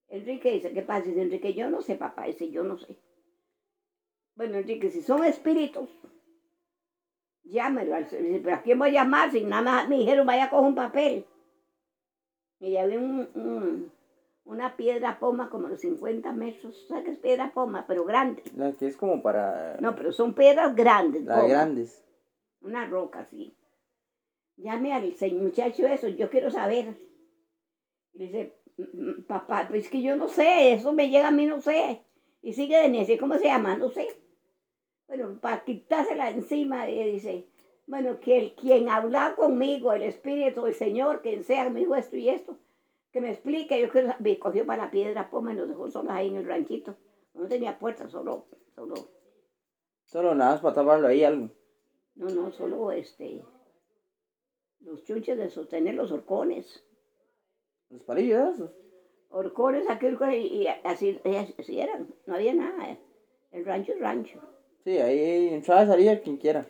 [0.09, 1.07] Enrique dice, ¿qué pasa?
[1.07, 2.27] Dice Enrique, yo no sé, papá.
[2.27, 2.97] Dice, yo no sé.
[4.35, 5.89] Bueno, Enrique, si son espíritus,
[7.43, 7.97] llámelo.
[7.97, 9.31] Dice, pero ¿a quién voy a llamar?
[9.31, 11.27] Si nada más me dijeron, vaya a coger un papel.
[12.61, 13.93] Y ya había un, un,
[14.45, 16.87] una piedra poma como los 50 metros.
[16.89, 17.85] ¿Sabes qué es piedra poma?
[17.87, 18.43] Pero grande.
[18.55, 19.77] La que es como para...
[19.81, 21.25] No, pero son piedras grandes.
[21.25, 21.49] Las poma.
[21.49, 22.05] grandes.
[22.61, 23.57] Una roca, sí.
[24.57, 26.97] Llame al muchacho eso, yo quiero saber.
[28.15, 28.57] Y dice,
[29.27, 32.03] papá, pues que yo no sé, eso me llega a mí, no sé.
[32.43, 33.77] Y sigue de necio, ¿cómo se llama?
[33.77, 34.09] No sé.
[35.09, 37.47] Bueno, para quitársela encima, y dice,
[37.87, 42.17] bueno, que el, quien habla conmigo, el Espíritu del Señor, quien sea, me dijo esto
[42.17, 42.59] y esto,
[43.13, 43.81] que me explique.
[43.81, 46.47] Yo creo me cogió para la piedra, pues me nos dejó solos ahí en el
[46.47, 46.97] ranchito.
[47.35, 48.95] No tenía puerta, solo, solo.
[50.05, 51.51] Solo nada más para taparlo ahí algo.
[52.15, 53.43] No, no, solo este,
[54.81, 56.86] los chunches de sostener los horcones.
[57.91, 58.71] Los palillos esos.
[59.31, 61.21] Horcones, aquí y así,
[61.59, 62.97] así eran, no había nada.
[63.53, 64.41] El rancho es rancho.
[64.85, 66.65] Sí, ahí entraba y salía quien quiera.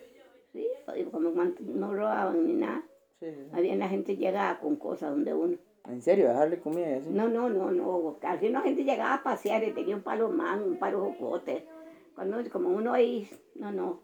[0.52, 0.66] Sí,
[1.10, 2.82] como no robaban ni nada.
[3.20, 3.46] Sí, sí.
[3.52, 5.58] Había la gente llegaba con cosas donde uno.
[5.88, 6.28] ¿En serio?
[6.28, 7.10] ¿Dejarle comida y así?
[7.10, 8.16] No, no, no, no.
[8.20, 11.66] Casi la gente llegaba a pasear y tenía un palo man, un palo jocote.
[12.14, 14.00] Cuando, como uno ahí, no, no.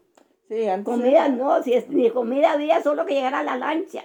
[0.47, 0.93] Sí, antes...
[0.93, 4.03] Comida no, si es, ni comida había, solo que llegara a la lancha.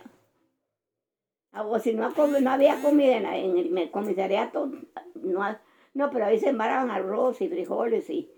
[1.52, 4.70] O si no, no había comida en, la, en el comisariato,
[5.14, 5.58] no,
[5.94, 8.30] no, pero ahí se sembraban arroz y frijoles y,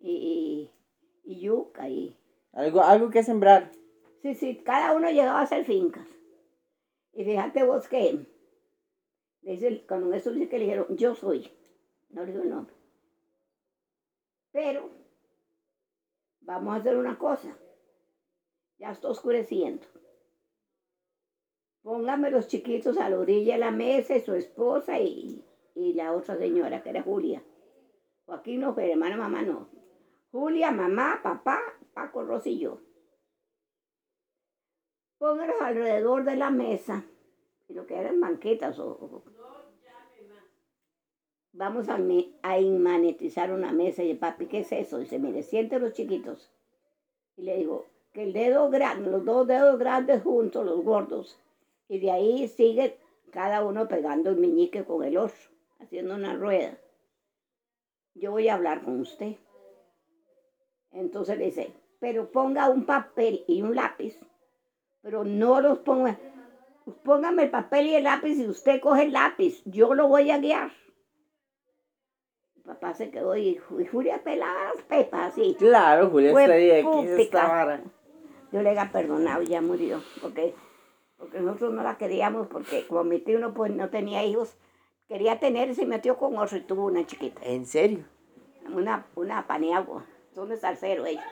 [0.00, 0.70] y,
[1.24, 2.16] y, y yuca y...
[2.52, 3.72] Algo, algo que sembrar.
[4.22, 6.06] Sí, sí, cada uno llegaba a hacer fincas.
[7.12, 8.26] Y fíjate vos que,
[9.42, 11.50] dice, cuando eso dice que le dijeron, yo soy,
[12.10, 12.74] no le digo el nombre.
[14.52, 14.90] Pero,
[16.40, 17.56] vamos a hacer una cosa.
[18.78, 19.84] Ya está oscureciendo.
[21.88, 25.42] Póngame los chiquitos a la orilla de la mesa, y su esposa y,
[25.74, 27.42] y la otra señora, que era Julia.
[28.26, 29.70] Joaquín no fue, hermana, mamá no.
[30.30, 31.58] Julia, mamá, papá,
[31.94, 32.82] Paco, Rosy y yo.
[35.16, 37.06] Póngalos alrededor de la mesa,
[37.68, 39.22] y lo que eran banquetas o,
[41.52, 41.98] Vamos a,
[42.42, 44.98] a inmanetizar una mesa y el papi, ¿qué es eso?
[44.98, 46.52] Dice, mire, siente los chiquitos.
[47.38, 51.40] Y le digo, que el dedo grande, los dos dedos grandes juntos, los gordos,
[51.88, 52.98] y de ahí sigue
[53.32, 55.36] cada uno pegando el meñique con el otro,
[55.80, 56.78] haciendo una rueda.
[58.14, 59.36] Yo voy a hablar con usted.
[60.92, 64.18] Entonces le dice, pero ponga un papel y un lápiz,
[65.02, 66.18] pero no los ponga,
[67.04, 70.38] póngame el papel y el lápiz y usted coge el lápiz, yo lo voy a
[70.38, 70.72] guiar.
[72.56, 75.54] El papá se quedó y, y Julia pelaba las pepas así.
[75.58, 77.22] Claro, Julia está ahí, aquí es pública.
[77.22, 77.82] esta vara.
[78.50, 80.54] Yo le he perdonado, ya murió, porque,
[81.18, 84.56] porque nosotros no la queríamos, porque como mi tío no, pues, no tenía hijos,
[85.08, 88.04] quería tener y se metió con otro y tuvo una chiquita, ¿En serio?
[88.72, 91.24] una, una paniagua, son de salsero ellos.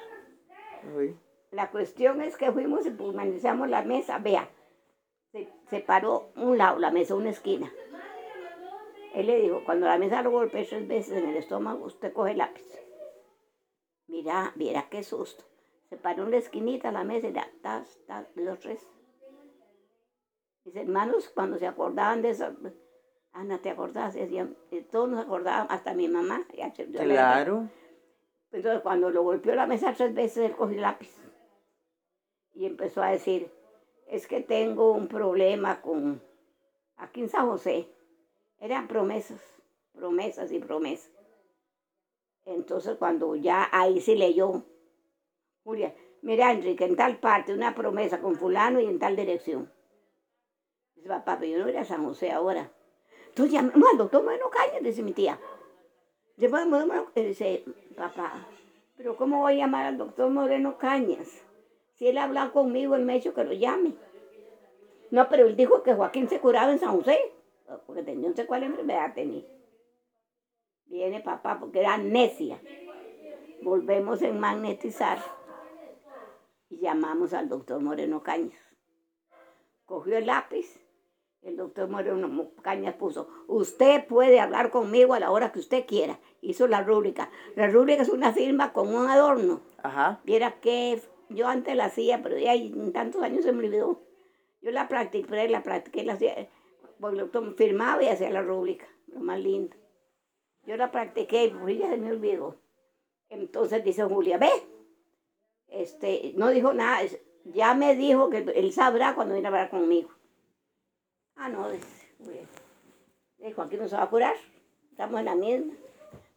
[0.97, 1.17] Uy.
[1.51, 4.49] La cuestión es que fuimos y permanecemos la mesa, vea,
[5.33, 7.73] se, se paró un lado, la mesa, una esquina.
[9.15, 12.33] Él le dijo, cuando la mesa lo golpeé tres veces en el estómago, usted coge
[12.33, 12.65] el lápiz.
[14.09, 15.45] Mira, mira qué susto.
[15.89, 18.87] Se paró en la esquinita la mesa y da, tas, tas, dos, tres.
[20.67, 22.53] Mis hermanos, cuando se acordaban de eso,
[23.31, 24.15] Ana, ¿te acordás?
[24.15, 26.45] Decían, y todos nos acordaban, hasta mi mamá.
[26.93, 27.69] Claro.
[28.51, 31.15] entonces, cuando lo golpeó la mesa tres veces, él cogió el lápiz
[32.53, 33.49] y empezó a decir,
[34.09, 36.21] es que tengo un problema con,
[36.97, 37.89] aquí en San José,
[38.59, 39.41] eran promesas,
[39.93, 41.13] promesas y promesas.
[42.45, 44.65] Entonces, cuando ya ahí sí leyó,
[45.63, 49.76] Julia, mira, Enrique, en tal parte una promesa con fulano y en tal dirección.
[50.97, 52.71] Dice, papá, pero yo no voy a San José ahora.
[53.29, 55.39] Entonces llamamos al doctor Moreno Cañas, dice mi tía.
[56.37, 56.47] Y
[57.23, 57.65] dice,
[57.97, 58.47] papá,
[58.97, 61.43] pero ¿cómo voy a llamar al doctor Moreno Cañas?
[61.95, 63.95] Si él habla conmigo, él me ha que lo llame.
[65.11, 67.19] No, pero él dijo que Joaquín se curaba en San José,
[67.87, 69.45] porque tenía no sé cuál enfermedad tenía.
[70.87, 72.61] Viene papá, porque era necia.
[73.63, 75.19] Volvemos a magnetizar
[76.69, 78.59] y llamamos al doctor Moreno Cañas.
[79.85, 80.81] Cogió el lápiz,
[81.47, 86.19] el doctor Moreno Cañas puso, usted puede hablar conmigo a la hora que usted quiera.
[86.41, 87.31] Hizo la rúbrica.
[87.55, 89.61] La rúbrica es una firma con un adorno.
[89.83, 90.21] Ajá.
[90.25, 94.03] Viera que yo antes la hacía, pero ya en tantos años se me olvidó.
[94.61, 96.49] Yo la practiqué, la practiqué, la hacía,
[96.99, 99.77] porque el doctor firmaba y hacía la rúbrica, lo más lindo.
[100.65, 102.57] Yo la practiqué y pues ya se me olvidó.
[103.29, 104.51] Entonces dice Julia, ve,
[105.69, 107.07] este, no dijo nada,
[107.45, 110.11] ya me dijo que él sabrá cuando viene a hablar conmigo.
[111.37, 111.87] Ah, no, dice.
[113.39, 114.35] Dijo, aquí no se va a curar,
[114.91, 115.75] estamos en la misma.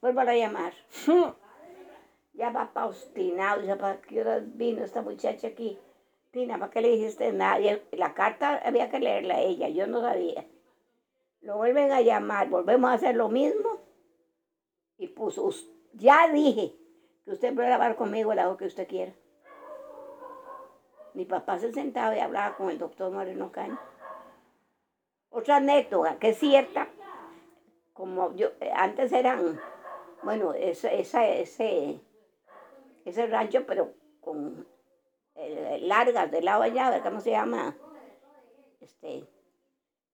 [0.02, 0.74] Vuelvo a llamar.
[2.34, 5.78] Ya va pa obstinado, dice, ¿para qué hora vino esta muchacha aquí?
[6.32, 7.60] Tina, ¿para qué le dijiste nada?
[7.60, 10.46] Y la carta había que leerla a ella, yo no sabía.
[11.42, 13.82] Lo vuelven a llamar, volvemos a hacer lo mismo.
[14.98, 16.74] Y puso, "Us- ya dije
[17.26, 19.12] que usted puede hablar conmigo la hora que usted quiera.
[21.14, 23.78] Mi papá se sentaba y hablaba con el doctor Moreno Caña.
[25.30, 26.88] Otra anécdota que es cierta,
[27.94, 29.60] como yo, eh, antes eran,
[30.24, 32.00] bueno, esa, esa, ese,
[33.06, 34.66] ese rancho, pero con
[35.36, 37.02] eh, largas de lado allá.
[37.04, 37.76] ¿cómo se llama?
[38.80, 39.28] Este,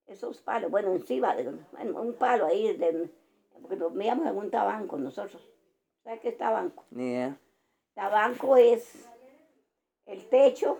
[0.06, 3.10] esos palos, bueno, encima, de, un palo ahí, de,
[3.60, 5.48] porque dormíamos en un tabanco nosotros.
[6.04, 6.84] ¿Sabes qué es tabanco?
[6.90, 7.38] Idea.
[7.94, 9.08] Tabanco es
[10.04, 10.78] el techo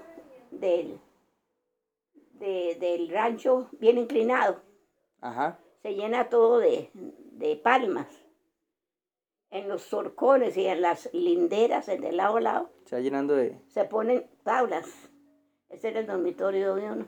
[0.50, 1.00] del,
[2.38, 4.60] de- del rancho bien inclinado.
[5.20, 5.58] Ajá.
[5.82, 8.06] Se llena todo de, de palmas.
[9.50, 13.34] En los zorcones y en las linderas, en de lado a lado, Se va llenando
[13.36, 13.58] de.
[13.68, 14.86] se ponen tablas.
[15.70, 17.06] Ese era el dormitorio de uno.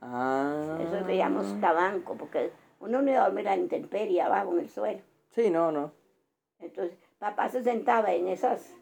[0.00, 0.78] Ah.
[0.80, 4.60] Eso le llamamos tabanco, porque uno no iba a dormir a la intemperie abajo en
[4.60, 5.00] el suelo.
[5.30, 5.92] Sí, no, no.
[6.58, 8.74] Entonces, papá se sentaba en esas,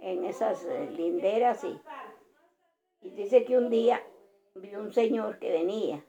[0.00, 1.80] en esas eh, linderas y,
[3.02, 4.00] y dice que un día
[4.54, 6.04] vio un señor que venía.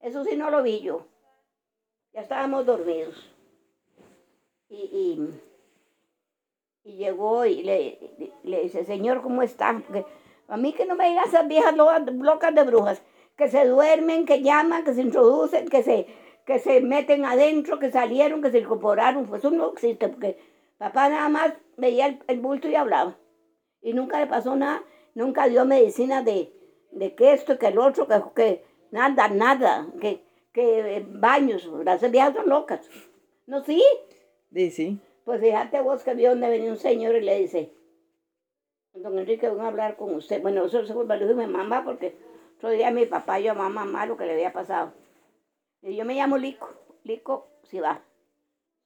[0.00, 1.06] Eso sí no lo vi yo.
[2.12, 3.30] Ya estábamos dormidos.
[4.68, 5.40] Y, y,
[6.84, 7.98] y llegó y le,
[8.42, 9.72] le dice, señor, ¿cómo está?
[9.86, 10.04] Porque
[10.48, 13.02] a mí que no me digan esas viejas lo- locas de brujas,
[13.36, 16.06] que se duermen, que llaman, que se introducen, que se,
[16.46, 19.26] que se meten adentro, que salieron, que se incorporaron.
[19.26, 20.38] Pues eso no existe, porque
[20.78, 23.18] papá nada más veía el, el bulto y hablaba.
[23.82, 24.82] Y nunca le pasó nada.
[25.14, 26.52] nunca dio medicina de,
[26.96, 32.34] de que esto, que el otro, que, que nada, nada, que, que baños, las viejas
[32.34, 32.88] son locas.
[33.46, 33.84] ¿No sí?
[34.52, 34.98] Sí, sí.
[35.24, 37.72] Pues fíjate vos que vio donde venía un señor y le dice,
[38.94, 40.40] don Enrique, voy a hablar con usted.
[40.40, 42.16] Bueno, eso se a decir mi mamá porque
[42.56, 44.92] otro día mi papá yo a mamá lo que le había pasado.
[45.82, 46.68] Y yo me llamo Lico,
[47.04, 48.02] Lico si va.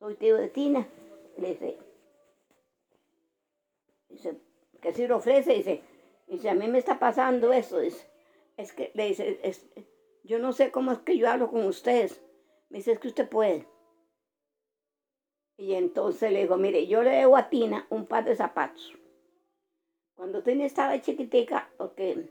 [0.01, 0.88] Soy tío de Tina.
[1.37, 1.79] Le dice,
[4.09, 4.37] dice,
[4.81, 5.83] que si lo ofrece, dice,
[6.35, 8.11] dice, a mí me está pasando eso, dice,
[8.57, 9.69] es que, le dice, es,
[10.25, 12.23] yo no sé cómo es que yo hablo con ustedes.
[12.69, 13.66] Me dice, es que usted puede.
[15.57, 18.97] Y entonces le digo, mire, yo le debo a Tina un par de zapatos.
[20.14, 22.31] Cuando Tina estaba chiquitica, porque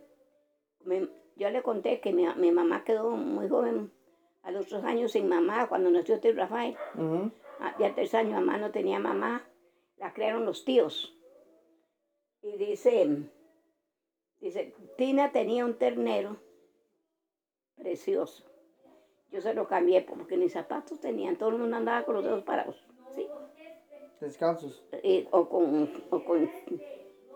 [1.35, 3.91] yo le conté que mi, mi, mamá quedó muy joven,
[4.43, 6.75] a los tres años sin mamá, cuando nació tío Rafael.
[6.95, 7.29] Uh
[7.77, 9.45] Ya tres años mamá no tenía mamá,
[9.97, 11.13] la crearon los tíos.
[12.41, 13.27] Y dice,
[14.41, 16.37] dice, Tina tenía un ternero
[17.75, 18.45] precioso.
[19.31, 22.43] Yo se lo cambié porque ni zapatos tenían, todo el mundo andaba con los dedos
[22.43, 22.83] parados.
[23.15, 23.27] ¿sí?
[24.19, 24.83] Descalzos.
[25.31, 26.49] o con, o con,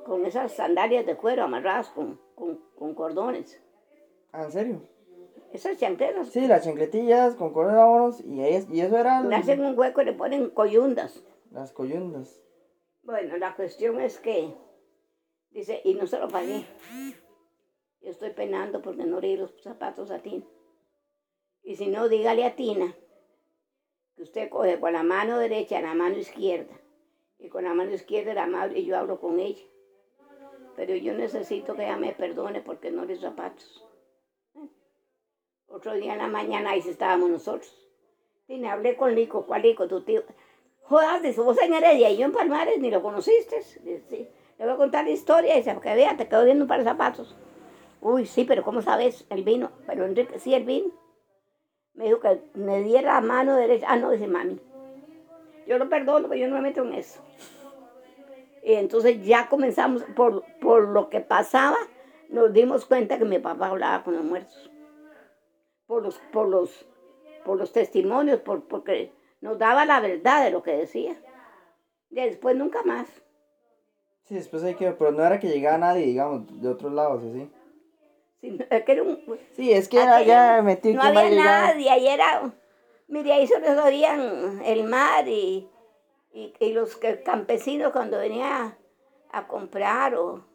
[0.05, 3.61] con, esas sandalias de cuero amarradas con, con, con cordones.
[4.31, 4.81] ¿Ah, en serio?
[5.53, 6.29] Esas chancletas.
[6.29, 9.21] Sí, las chancletillas con cordones y, y eso era...
[9.21, 11.23] Le hacen un hueco y le ponen coyundas.
[11.51, 12.41] Las coyundas.
[13.03, 14.55] Bueno, la cuestión es que,
[15.53, 16.65] dice, y no se lo pagué.
[18.01, 20.45] Yo estoy penando porque no le los zapatos a Tina.
[21.63, 22.93] Y si no, dígale a Tina
[24.15, 26.79] que usted coge con la mano derecha la mano izquierda.
[27.39, 29.63] Y con la mano izquierda la mano y yo hablo con ella.
[30.75, 33.83] Pero yo necesito que ella me perdone porque no le zapatos.
[35.67, 37.73] Otro día en la mañana ahí estábamos nosotros.
[38.45, 39.45] Tina, hablé con Lico.
[39.45, 39.87] ¿Cuál Lico?
[39.87, 40.23] Tu tío.
[41.21, 43.61] Dice, vos en Heredia y yo en Palmares ni lo conociste.
[43.63, 44.27] sí.
[44.57, 46.79] Le voy a contar la historia y dice, porque vea, te quedo viendo un par
[46.79, 47.35] de zapatos.
[48.01, 49.25] Uy, sí, pero ¿cómo sabes?
[49.29, 49.71] El vino.
[49.87, 50.91] Pero Enrique, sí, el vino.
[51.93, 53.87] Me dijo que me diera la mano derecha.
[53.89, 54.59] Ah, no, dice mami.
[55.67, 57.21] Yo lo perdono, pero yo no me meto en eso.
[58.63, 61.77] Y entonces ya comenzamos, por, por lo que pasaba,
[62.29, 64.69] nos dimos cuenta que mi papá hablaba con los muertos.
[65.85, 66.85] Por los, por los,
[67.45, 71.15] por los testimonios, por, porque nos daba la verdad de lo que decía.
[72.09, 73.22] Y después nunca más.
[74.25, 77.49] Sí, después hay que, pero no era que llegara nadie, digamos, de otros lados, así.
[79.55, 80.95] Sí, es que era ya metido.
[80.95, 82.51] No había nadie, ahí era,
[83.07, 85.69] mire, ahí solo oían el mar y,
[86.33, 88.75] y, los campesinos cuando venían
[89.31, 90.45] a, comprar o...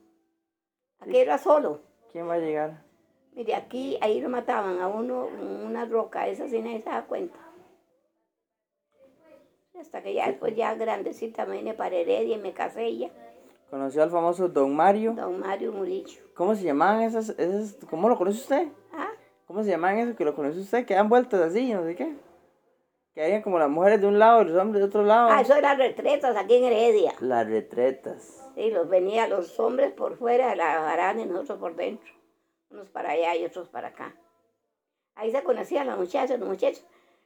[1.01, 1.81] Aquí era solo.
[2.13, 2.83] ¿Quién va a llegar?
[3.33, 7.07] Mire, aquí, ahí lo mataban a uno en una roca, esa sí nadie se da
[7.07, 7.39] cuenta.
[9.81, 13.11] Hasta que ya después ya grandecita me vine para Heredia y me casé ya.
[13.71, 15.13] Conoció al famoso Don Mario.
[15.13, 16.23] Don Mario Murillo.
[16.35, 18.69] ¿Cómo se llamaban esas, esas cómo lo conoce usted?
[18.93, 19.11] ¿Ah?
[19.47, 20.87] ¿Cómo se llamaban esos que lo conoce usted?
[20.87, 22.17] Que dan vueltas así, no sé qué.
[23.13, 25.29] Que hayan como las mujeres de un lado y los hombres de otro lado.
[25.31, 27.13] Ah, eso eran retretas aquí en Heredia.
[27.21, 28.51] Las retretas.
[28.55, 32.11] Sí, los venían los hombres por fuera de la baranda y nosotros por dentro.
[32.71, 34.15] Unos para allá y otros para acá.
[35.15, 36.85] Ahí se conocían las muchachas, los muchachos.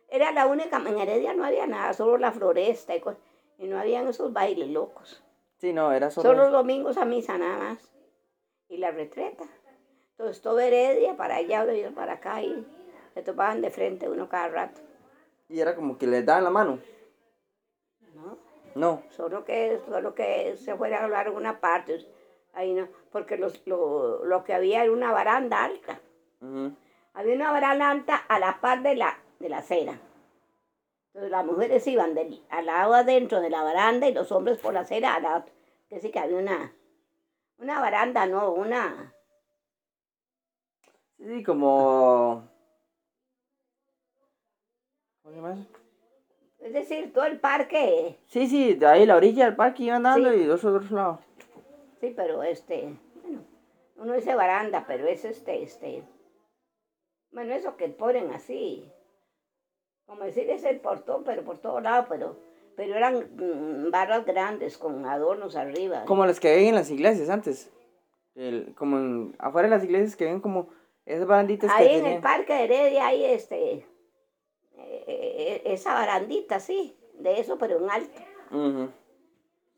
[0.09, 3.03] Era la única, en Heredia no había nada, solo la floresta y,
[3.59, 5.23] y no habían esos bailes locos.
[5.63, 6.29] Sí, no, era solo...
[6.29, 7.89] Solo los domingos a misa nada más.
[8.69, 9.45] Y la retreta.
[10.11, 12.67] Entonces todo Heredia para allá, o para acá y
[13.15, 14.81] se topaban de frente uno cada rato.
[15.49, 16.81] ¿Y era como que les daban la mano?
[18.13, 18.39] No.
[18.75, 19.03] No.
[19.11, 22.09] Solo que, solo que se fuera a hablar una parte.
[22.55, 26.01] Ahí no, porque los, lo, que había era una baranda alta.
[27.15, 29.97] Había una baranda alta a la par de la, de la acera.
[31.15, 34.73] Entonces las mujeres iban del, al lado adentro de la baranda y los hombres por
[34.73, 35.45] la acera al lado.
[35.91, 36.73] Que sí que había una,
[37.59, 39.15] una baranda, no, una...
[41.19, 42.49] Sí, como...
[45.23, 45.67] ¿Cómo se llama
[46.61, 48.19] Es decir, todo el parque.
[48.27, 51.21] Sí, sí, de ahí la orilla del parque iban dando y dos otros lados.
[52.01, 53.45] Sí, pero este, bueno,
[53.97, 56.03] uno dice baranda, pero es este, este,
[57.31, 58.91] bueno, eso que ponen así,
[60.07, 62.37] como decir, es el portón, pero por todos lados, pero,
[62.77, 66.05] pero eran mm, barras grandes con adornos arriba.
[66.05, 67.71] Como las que ven en las iglesias antes.
[68.35, 70.69] El, como en, afuera de las iglesias que ven como
[71.05, 76.97] esas baranditas Ahí en el parque de Heredia hay este, eh, eh, esa barandita, sí,
[77.19, 78.93] de eso, pero en alto.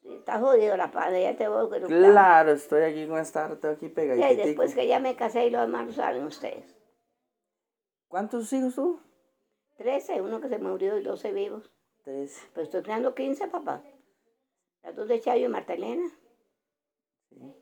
[0.05, 3.89] está jodido la padre, ya te voy a Claro, estoy aquí con esta arte aquí
[3.89, 4.33] pegadita.
[4.33, 6.77] Y después que ya me casé y los demás lo saben ustedes.
[8.09, 9.01] ¿Cuántos hijos tú?
[9.77, 11.71] Trece, uno que se murió y doce vivos.
[12.03, 12.41] Trece.
[12.53, 13.83] Pero estoy creando quince, papá.
[14.83, 16.09] Las dos de Chayo y Marta Elena.
[17.31, 17.55] Sí.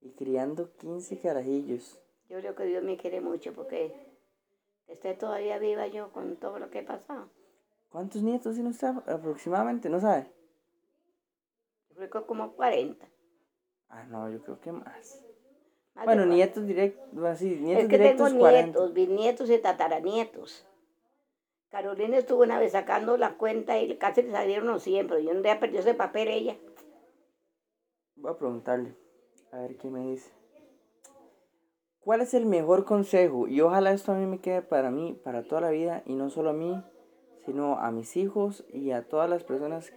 [0.00, 1.98] y criando 15 carajillos.
[2.28, 3.94] Yo creo que Dios me quiere mucho porque
[4.86, 7.30] esté todavía viva yo con todo lo que he pasado.
[7.88, 9.88] ¿Cuántos nietos tiene usted aproximadamente?
[9.88, 10.26] ¿No sabe?
[11.90, 13.06] Yo creo que como 40.
[13.88, 15.22] Ah, no, yo creo que más.
[15.94, 18.62] Más Bueno, nietos directos, así, nietos Es que tengo directos 40.
[18.66, 20.66] nietos, bisnietos y tataranietos.
[21.74, 25.32] Carolina estuvo una vez sacando la cuenta y casi le salieron los 100, pero yo
[25.32, 26.56] no había perdido ese papel ella.
[28.14, 28.94] Voy a preguntarle,
[29.50, 30.30] a ver qué me dice.
[31.98, 33.48] ¿Cuál es el mejor consejo?
[33.48, 36.30] Y ojalá esto a mí me quede para mí, para toda la vida, y no
[36.30, 36.80] solo a mí,
[37.44, 39.92] sino a mis hijos y a todas las personas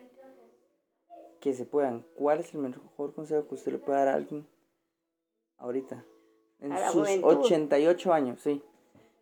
[1.39, 2.07] que se puedan.
[2.15, 4.47] ¿Cuál es el mejor consejo que usted le puede dar a alguien
[5.59, 6.03] ahorita?
[6.59, 7.37] En sus juventud.
[7.37, 8.63] 88 años, sí.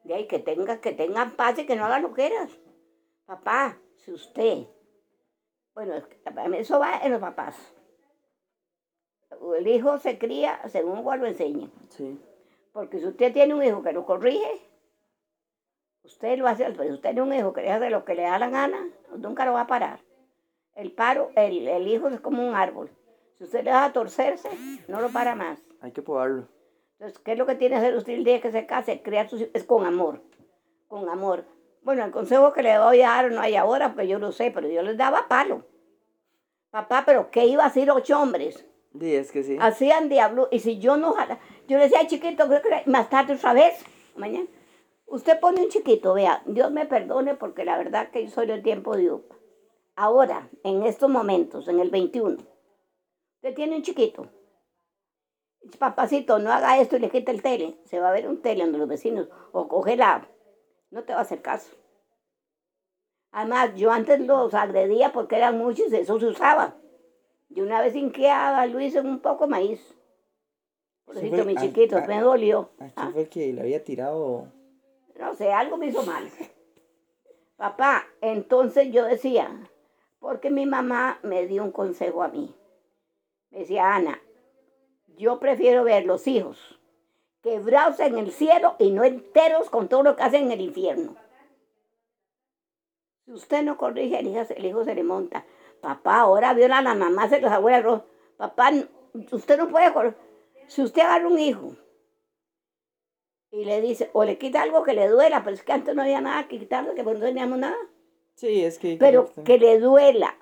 [0.05, 2.51] De ahí que tenga, que tengan paz y que no hagan lo que quieras.
[3.25, 4.67] Papá, si usted,
[5.73, 5.95] bueno,
[6.53, 7.55] eso va en los papás.
[9.57, 11.69] El hijo se cría según igual lo enseña.
[11.89, 12.19] Sí.
[12.71, 14.61] Porque si usted tiene un hijo que lo corrige,
[16.03, 18.37] usted lo hace, si usted tiene un hijo que le hace lo que le da
[18.37, 18.87] la gana,
[19.17, 19.99] nunca lo va a parar.
[20.75, 22.91] El paro, el, el hijo es como un árbol.
[23.37, 24.49] Si usted le deja torcerse,
[24.87, 25.59] no lo para más.
[25.81, 26.47] Hay que podarlo.
[26.97, 29.01] Entonces, ¿qué es lo que tiene que hacer usted el día que se case?
[29.01, 30.21] Criar sus hijos, es con amor,
[30.87, 31.45] con amor.
[31.81, 34.51] Bueno, el consejo que le doy a dar no hay ahora, porque yo lo sé,
[34.51, 35.65] pero yo les daba palo.
[36.71, 38.65] Papá, pero ¿qué iba a hacer ocho hombres?
[38.97, 39.57] Sí, es que sí.
[39.59, 43.09] Hacían diablo, y si yo no jala, yo le decía, "Ay, chiquito, creo que más
[43.09, 43.83] tarde otra vez,
[44.15, 44.47] mañana.
[45.05, 48.63] Usted pone un chiquito, vea, Dios me perdone porque la verdad que yo soy del
[48.63, 49.35] tiempo de Upa.
[49.95, 52.37] Ahora, en estos momentos, en el 21,
[53.35, 54.27] usted tiene un chiquito.
[55.79, 57.77] Papacito, no haga esto y le quita el tele.
[57.85, 60.27] Se va a ver un tele donde los vecinos, o coge la...
[60.91, 61.75] No te va a hacer caso.
[63.31, 66.75] Además, yo antes los agredía porque eran muchos y eso se usaba.
[67.49, 69.93] Y una vez hinqueaba a Luis en un poco de maíz.
[71.05, 72.69] Pobrecito, mi chiquito, a- me dolió.
[72.79, 74.51] Aquí Ah, fue que le había tirado.
[75.19, 76.29] no sé, algo me hizo mal.
[77.57, 79.49] Papá, entonces yo decía,
[80.19, 82.53] porque mi mamá me dio un consejo a mí.
[83.51, 84.19] Me decía, Ana,
[85.17, 86.79] yo prefiero ver los hijos
[87.41, 91.15] quebrados en el cielo y no enteros con todo lo que hacen en el infierno.
[93.25, 95.45] Si usted no corrige, el hijo, el hijo se le monta.
[95.79, 98.01] Papá, ahora viola a la mamá, se los abuelos.
[98.37, 98.71] Papá,
[99.31, 100.15] usted no puede correr.
[100.67, 101.75] Si usted agarra un hijo
[103.51, 106.01] y le dice, o le quita algo que le duela, pero es que antes no
[106.01, 107.77] había nada que quitarle, que pues no teníamos nada.
[108.33, 108.97] Sí, es que.
[108.99, 110.35] Pero que le duela.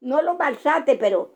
[0.00, 1.30] No lo maltrate, pero,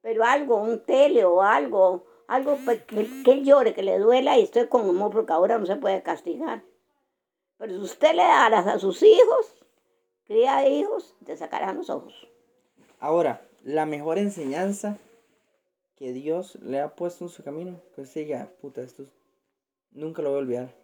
[0.00, 4.38] pero algo, un tele o algo, algo pues, que, que él llore, que le duela
[4.38, 6.62] y estoy con amor, porque ahora no se puede castigar.
[7.58, 9.54] Pero si usted le da alas a sus hijos,
[10.24, 12.28] cría hijos, te sacarán los ojos.
[12.98, 14.98] Ahora, la mejor enseñanza
[15.96, 19.12] que Dios le ha puesto en su camino, que usted diga, puta, esto es-
[19.92, 20.74] nunca lo voy a olvidar.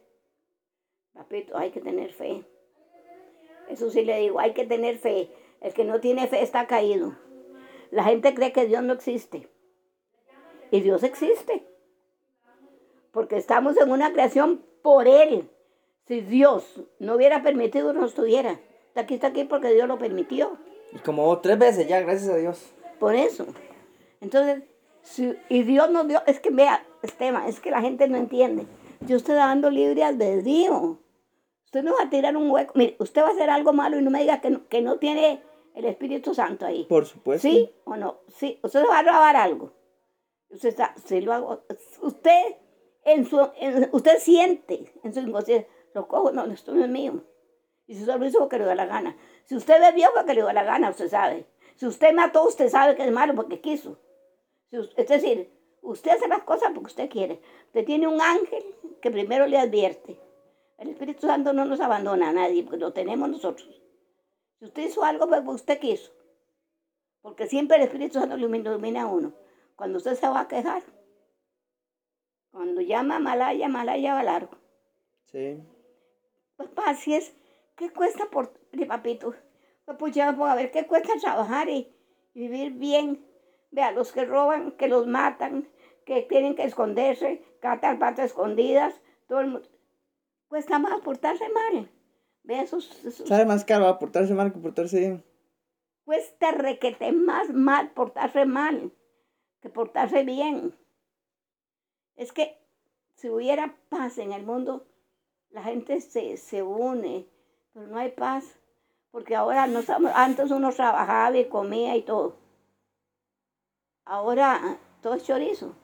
[1.13, 2.45] Papito, hay que tener fe.
[3.69, 5.31] Eso sí le digo, hay que tener fe.
[5.61, 7.15] El que no tiene fe está caído.
[7.91, 9.49] La gente cree que Dios no existe.
[10.71, 11.67] Y Dios existe.
[13.13, 15.51] Porque estamos en una creación por Él.
[16.07, 18.61] Si Dios no hubiera permitido, no estuviera.
[18.89, 20.59] Está aquí, está aquí porque Dios lo permitió.
[20.93, 22.73] Y como tres veces ya, gracias a Dios.
[22.99, 23.47] Por eso.
[24.21, 24.63] Entonces,
[25.03, 28.67] si- y Dios nos dio, es que vea, Esteban, es que la gente no entiende.
[29.01, 30.99] Dios te está dando libre albedrío.
[31.65, 32.73] Usted no va a tirar un hueco.
[32.77, 34.99] Mire, usted va a hacer algo malo y no me diga que no, que no
[34.99, 35.41] tiene
[35.75, 36.85] el Espíritu Santo ahí.
[36.89, 37.47] Por supuesto.
[37.49, 38.19] ¿Sí o no?
[38.29, 38.59] Sí.
[38.63, 39.73] Usted va a robar algo.
[40.51, 41.65] Usted está, sí lo hago.
[42.03, 42.57] Usted,
[43.05, 43.41] en su,
[43.93, 47.25] usted siente en su inconsciencia, lo cojo, no, esto no es mío.
[47.87, 49.17] Y si usted lo hizo porque le dio la gana.
[49.47, 51.47] Si usted bebió porque le dio la gana, usted sabe.
[51.77, 53.99] Si usted mató, usted sabe que es malo porque quiso.
[54.71, 55.51] Es decir,
[55.83, 57.41] usted hace las cosas porque usted quiere.
[57.67, 58.63] Usted tiene un ángel
[59.01, 60.21] que primero le advierte.
[60.79, 63.69] El Espíritu Santo no nos abandona a nadie, porque lo tenemos nosotros.
[64.59, 66.13] Si usted hizo algo, pues usted quiso.
[67.23, 69.35] Porque siempre el Espíritu Santo ilumina a uno.
[69.81, 70.83] Cuando usted se va a quejar,
[72.51, 74.59] cuando llama a Malaya, Malaya va largo.
[75.25, 75.59] Sí.
[76.59, 77.35] Pues así es.
[77.77, 79.35] ¿Qué cuesta por mi papito?
[79.87, 81.97] Pues pucha, pues, a ver qué cuesta trabajar y,
[82.35, 83.27] y vivir bien.
[83.71, 85.67] Vea, los que roban, que los matan,
[86.05, 89.69] que tienen que esconderse, catan patas escondidas, todo el mundo.
[90.49, 91.91] Cuesta más portarse mal.
[92.43, 95.25] Vea, esos, esos Sabe más caro a portarse mal que portarse bien.
[96.05, 98.93] cuesta requete más mal portarse mal
[99.61, 100.77] que portarse bien.
[102.17, 102.59] Es que
[103.15, 104.87] si hubiera paz en el mundo,
[105.51, 107.27] la gente se, se une,
[107.73, 108.59] pero no hay paz.
[109.11, 112.37] Porque ahora no estamos, antes uno trabajaba y comía y todo.
[114.05, 115.75] Ahora todo es chorizo.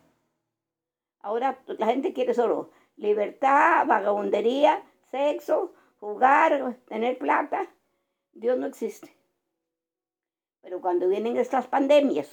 [1.20, 7.68] Ahora la gente quiere solo libertad, vagabundería, sexo, jugar, tener plata.
[8.32, 9.14] Dios no existe.
[10.62, 12.28] Pero cuando vienen estas pandemias,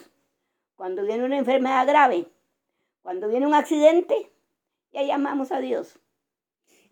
[0.76, 2.28] cuando viene una enfermedad grave,
[3.02, 4.32] cuando viene un accidente,
[4.92, 6.00] ya llamamos a Dios.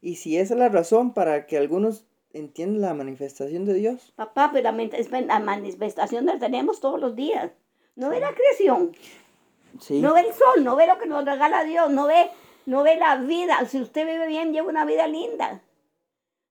[0.01, 4.13] Y si esa es la razón para que algunos entiendan la manifestación de Dios.
[4.15, 7.51] Papá, pero la manifest- la manifestación la tenemos todos los días.
[7.95, 8.93] No ve la creación,
[9.79, 10.01] Sí.
[10.01, 12.29] no ve el sol, no ve lo que nos regala Dios, no ve,
[12.65, 13.63] no ve la vida.
[13.65, 15.61] Si usted vive bien, lleva una vida linda.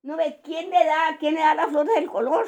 [0.02, 2.46] No ve quién le da, quién le da la flor del color.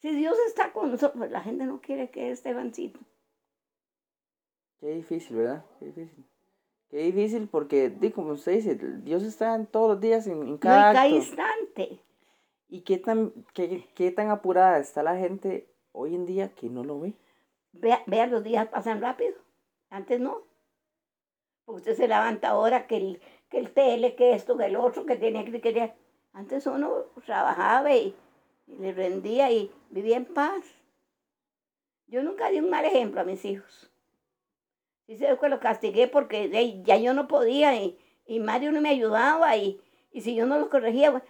[0.00, 2.98] Si Dios está con nosotros, pues la gente no quiere que esté Estebancito.
[4.82, 5.64] Qué difícil, ¿verdad?
[5.78, 6.24] Qué difícil.
[6.90, 10.58] Qué difícil porque, como usted dice, Dios está en todos los días, en, en No,
[10.58, 11.14] cada cada acto.
[11.14, 12.00] instante.
[12.68, 16.82] ¿Y qué tan, qué, qué tan apurada está la gente hoy en día que no
[16.82, 17.14] lo ve?
[17.72, 19.36] Vea, vea, los días pasan rápido.
[19.88, 20.42] Antes no.
[21.66, 23.20] Usted se levanta ahora que el,
[23.50, 25.94] que el tele, que esto, que el otro, que tenía que quería.
[26.32, 28.16] Antes uno trabajaba y,
[28.66, 30.64] y le rendía y vivía en paz.
[32.08, 33.91] Yo nunca di un mal ejemplo a mis hijos.
[35.06, 36.50] Sí sé que lo castigué porque
[36.84, 39.80] ya yo no podía y, y Mario no me ayudaba y,
[40.12, 41.22] y si yo no los corregía,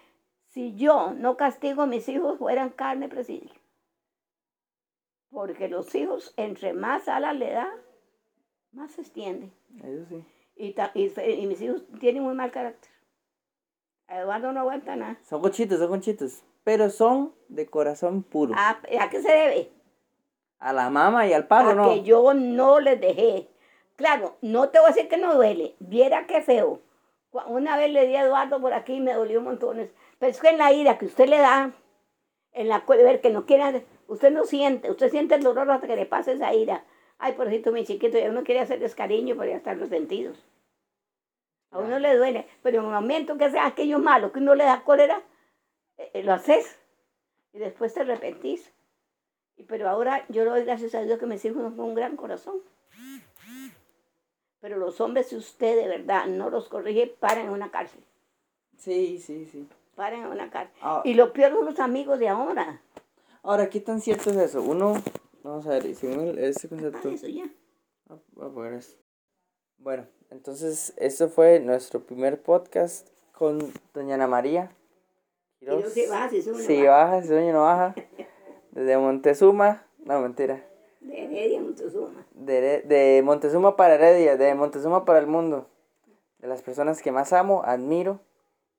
[0.49, 3.51] si yo no castigo a mis hijos, fueran carne presidio.
[5.31, 7.70] Porque los hijos, entre más alas le da,
[8.73, 9.51] más se extiende.
[9.83, 10.25] Eso sí.
[10.57, 11.11] Y, ta- y,
[11.41, 12.91] y mis hijos tienen muy mal carácter.
[14.09, 15.18] Eduardo no aguanta nada.
[15.25, 16.43] Son conchitos, son conchitos.
[16.64, 18.55] Pero son de corazón puro.
[18.57, 18.70] ¿A,
[19.01, 19.73] a qué se debe?
[20.59, 21.89] A la mama y al a ¿no?
[21.89, 23.49] que yo no les dejé.
[24.03, 25.77] Claro, no te voy a decir que no duele.
[25.79, 26.81] Viera qué feo.
[27.47, 29.93] Una vez le di a Eduardo por aquí y me dolió montones.
[30.19, 31.71] Pero es que en la ira que usted le da,
[32.51, 35.95] en la ver que no quiera, usted no siente, usted siente el dolor hasta que
[35.95, 36.85] le pase esa ira.
[37.19, 40.45] Ay, pobrecito mi chiquito, ya uno quiere hacerles cariño, pero ya están resentidos.
[41.71, 44.65] A uno le duele, pero en el momento que sea aquello malo, que uno le
[44.65, 45.23] da cólera,
[45.97, 46.77] eh, eh, lo haces
[47.53, 48.73] y después te arrepentís.
[49.55, 52.17] Y pero ahora yo le doy gracias a Dios que mis hijos con un gran
[52.17, 52.63] corazón.
[54.63, 58.01] Pero los hombres, si usted de verdad no los corrige, paran en una cárcel.
[58.79, 59.69] Sí, sí, sí.
[59.97, 60.79] Paran en una cárcel.
[60.81, 62.81] Ah, Y lo peor son los amigos de ahora.
[63.43, 64.63] Ahora, ¿qué tan cierto es eso?
[64.63, 64.95] Uno,
[65.43, 67.09] vamos a ver, según el- este concepto.
[67.09, 67.51] Ah, eso ya.
[68.09, 68.97] Ah, voy a poner eso.
[69.79, 73.59] Bueno, entonces, esto fue nuestro primer podcast con
[73.93, 74.71] doña Ana María.
[75.61, 77.21] Baja, si sube, no Si baja.
[77.23, 77.95] si sueño no baja.
[78.71, 80.65] Desde Montezuma, no, mentira.
[81.03, 82.27] De Heredia, Montezuma.
[82.33, 85.67] De, de Montezuma para Heredia, de Montezuma para el mundo.
[86.39, 88.21] De las personas que más amo, admiro.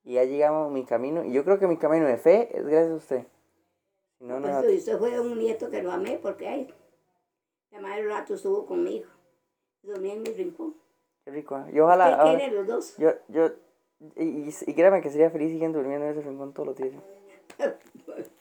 [0.04, 1.24] Y ya llegamos a mi camino.
[1.24, 3.24] Y yo creo que mi camino de fe es gracias a usted.
[4.20, 6.74] No, no Pues, usted fue un nieto que lo amé porque ay,
[7.72, 9.08] la madre rato estuvo conmigo.
[9.82, 10.76] Dormía en mi rincón.
[11.26, 11.58] Qué rico.
[11.58, 11.72] ¿eh?
[11.74, 12.24] Y ojalá.
[12.24, 12.98] ¿Qué quieren los dos?
[12.98, 13.50] yo, yo,
[14.16, 16.94] y, y, y créame que sería feliz siguiendo durmiendo en ese rincón todos los días.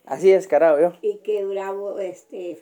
[0.04, 0.92] Así descarado yo.
[1.00, 2.56] y qué bravo este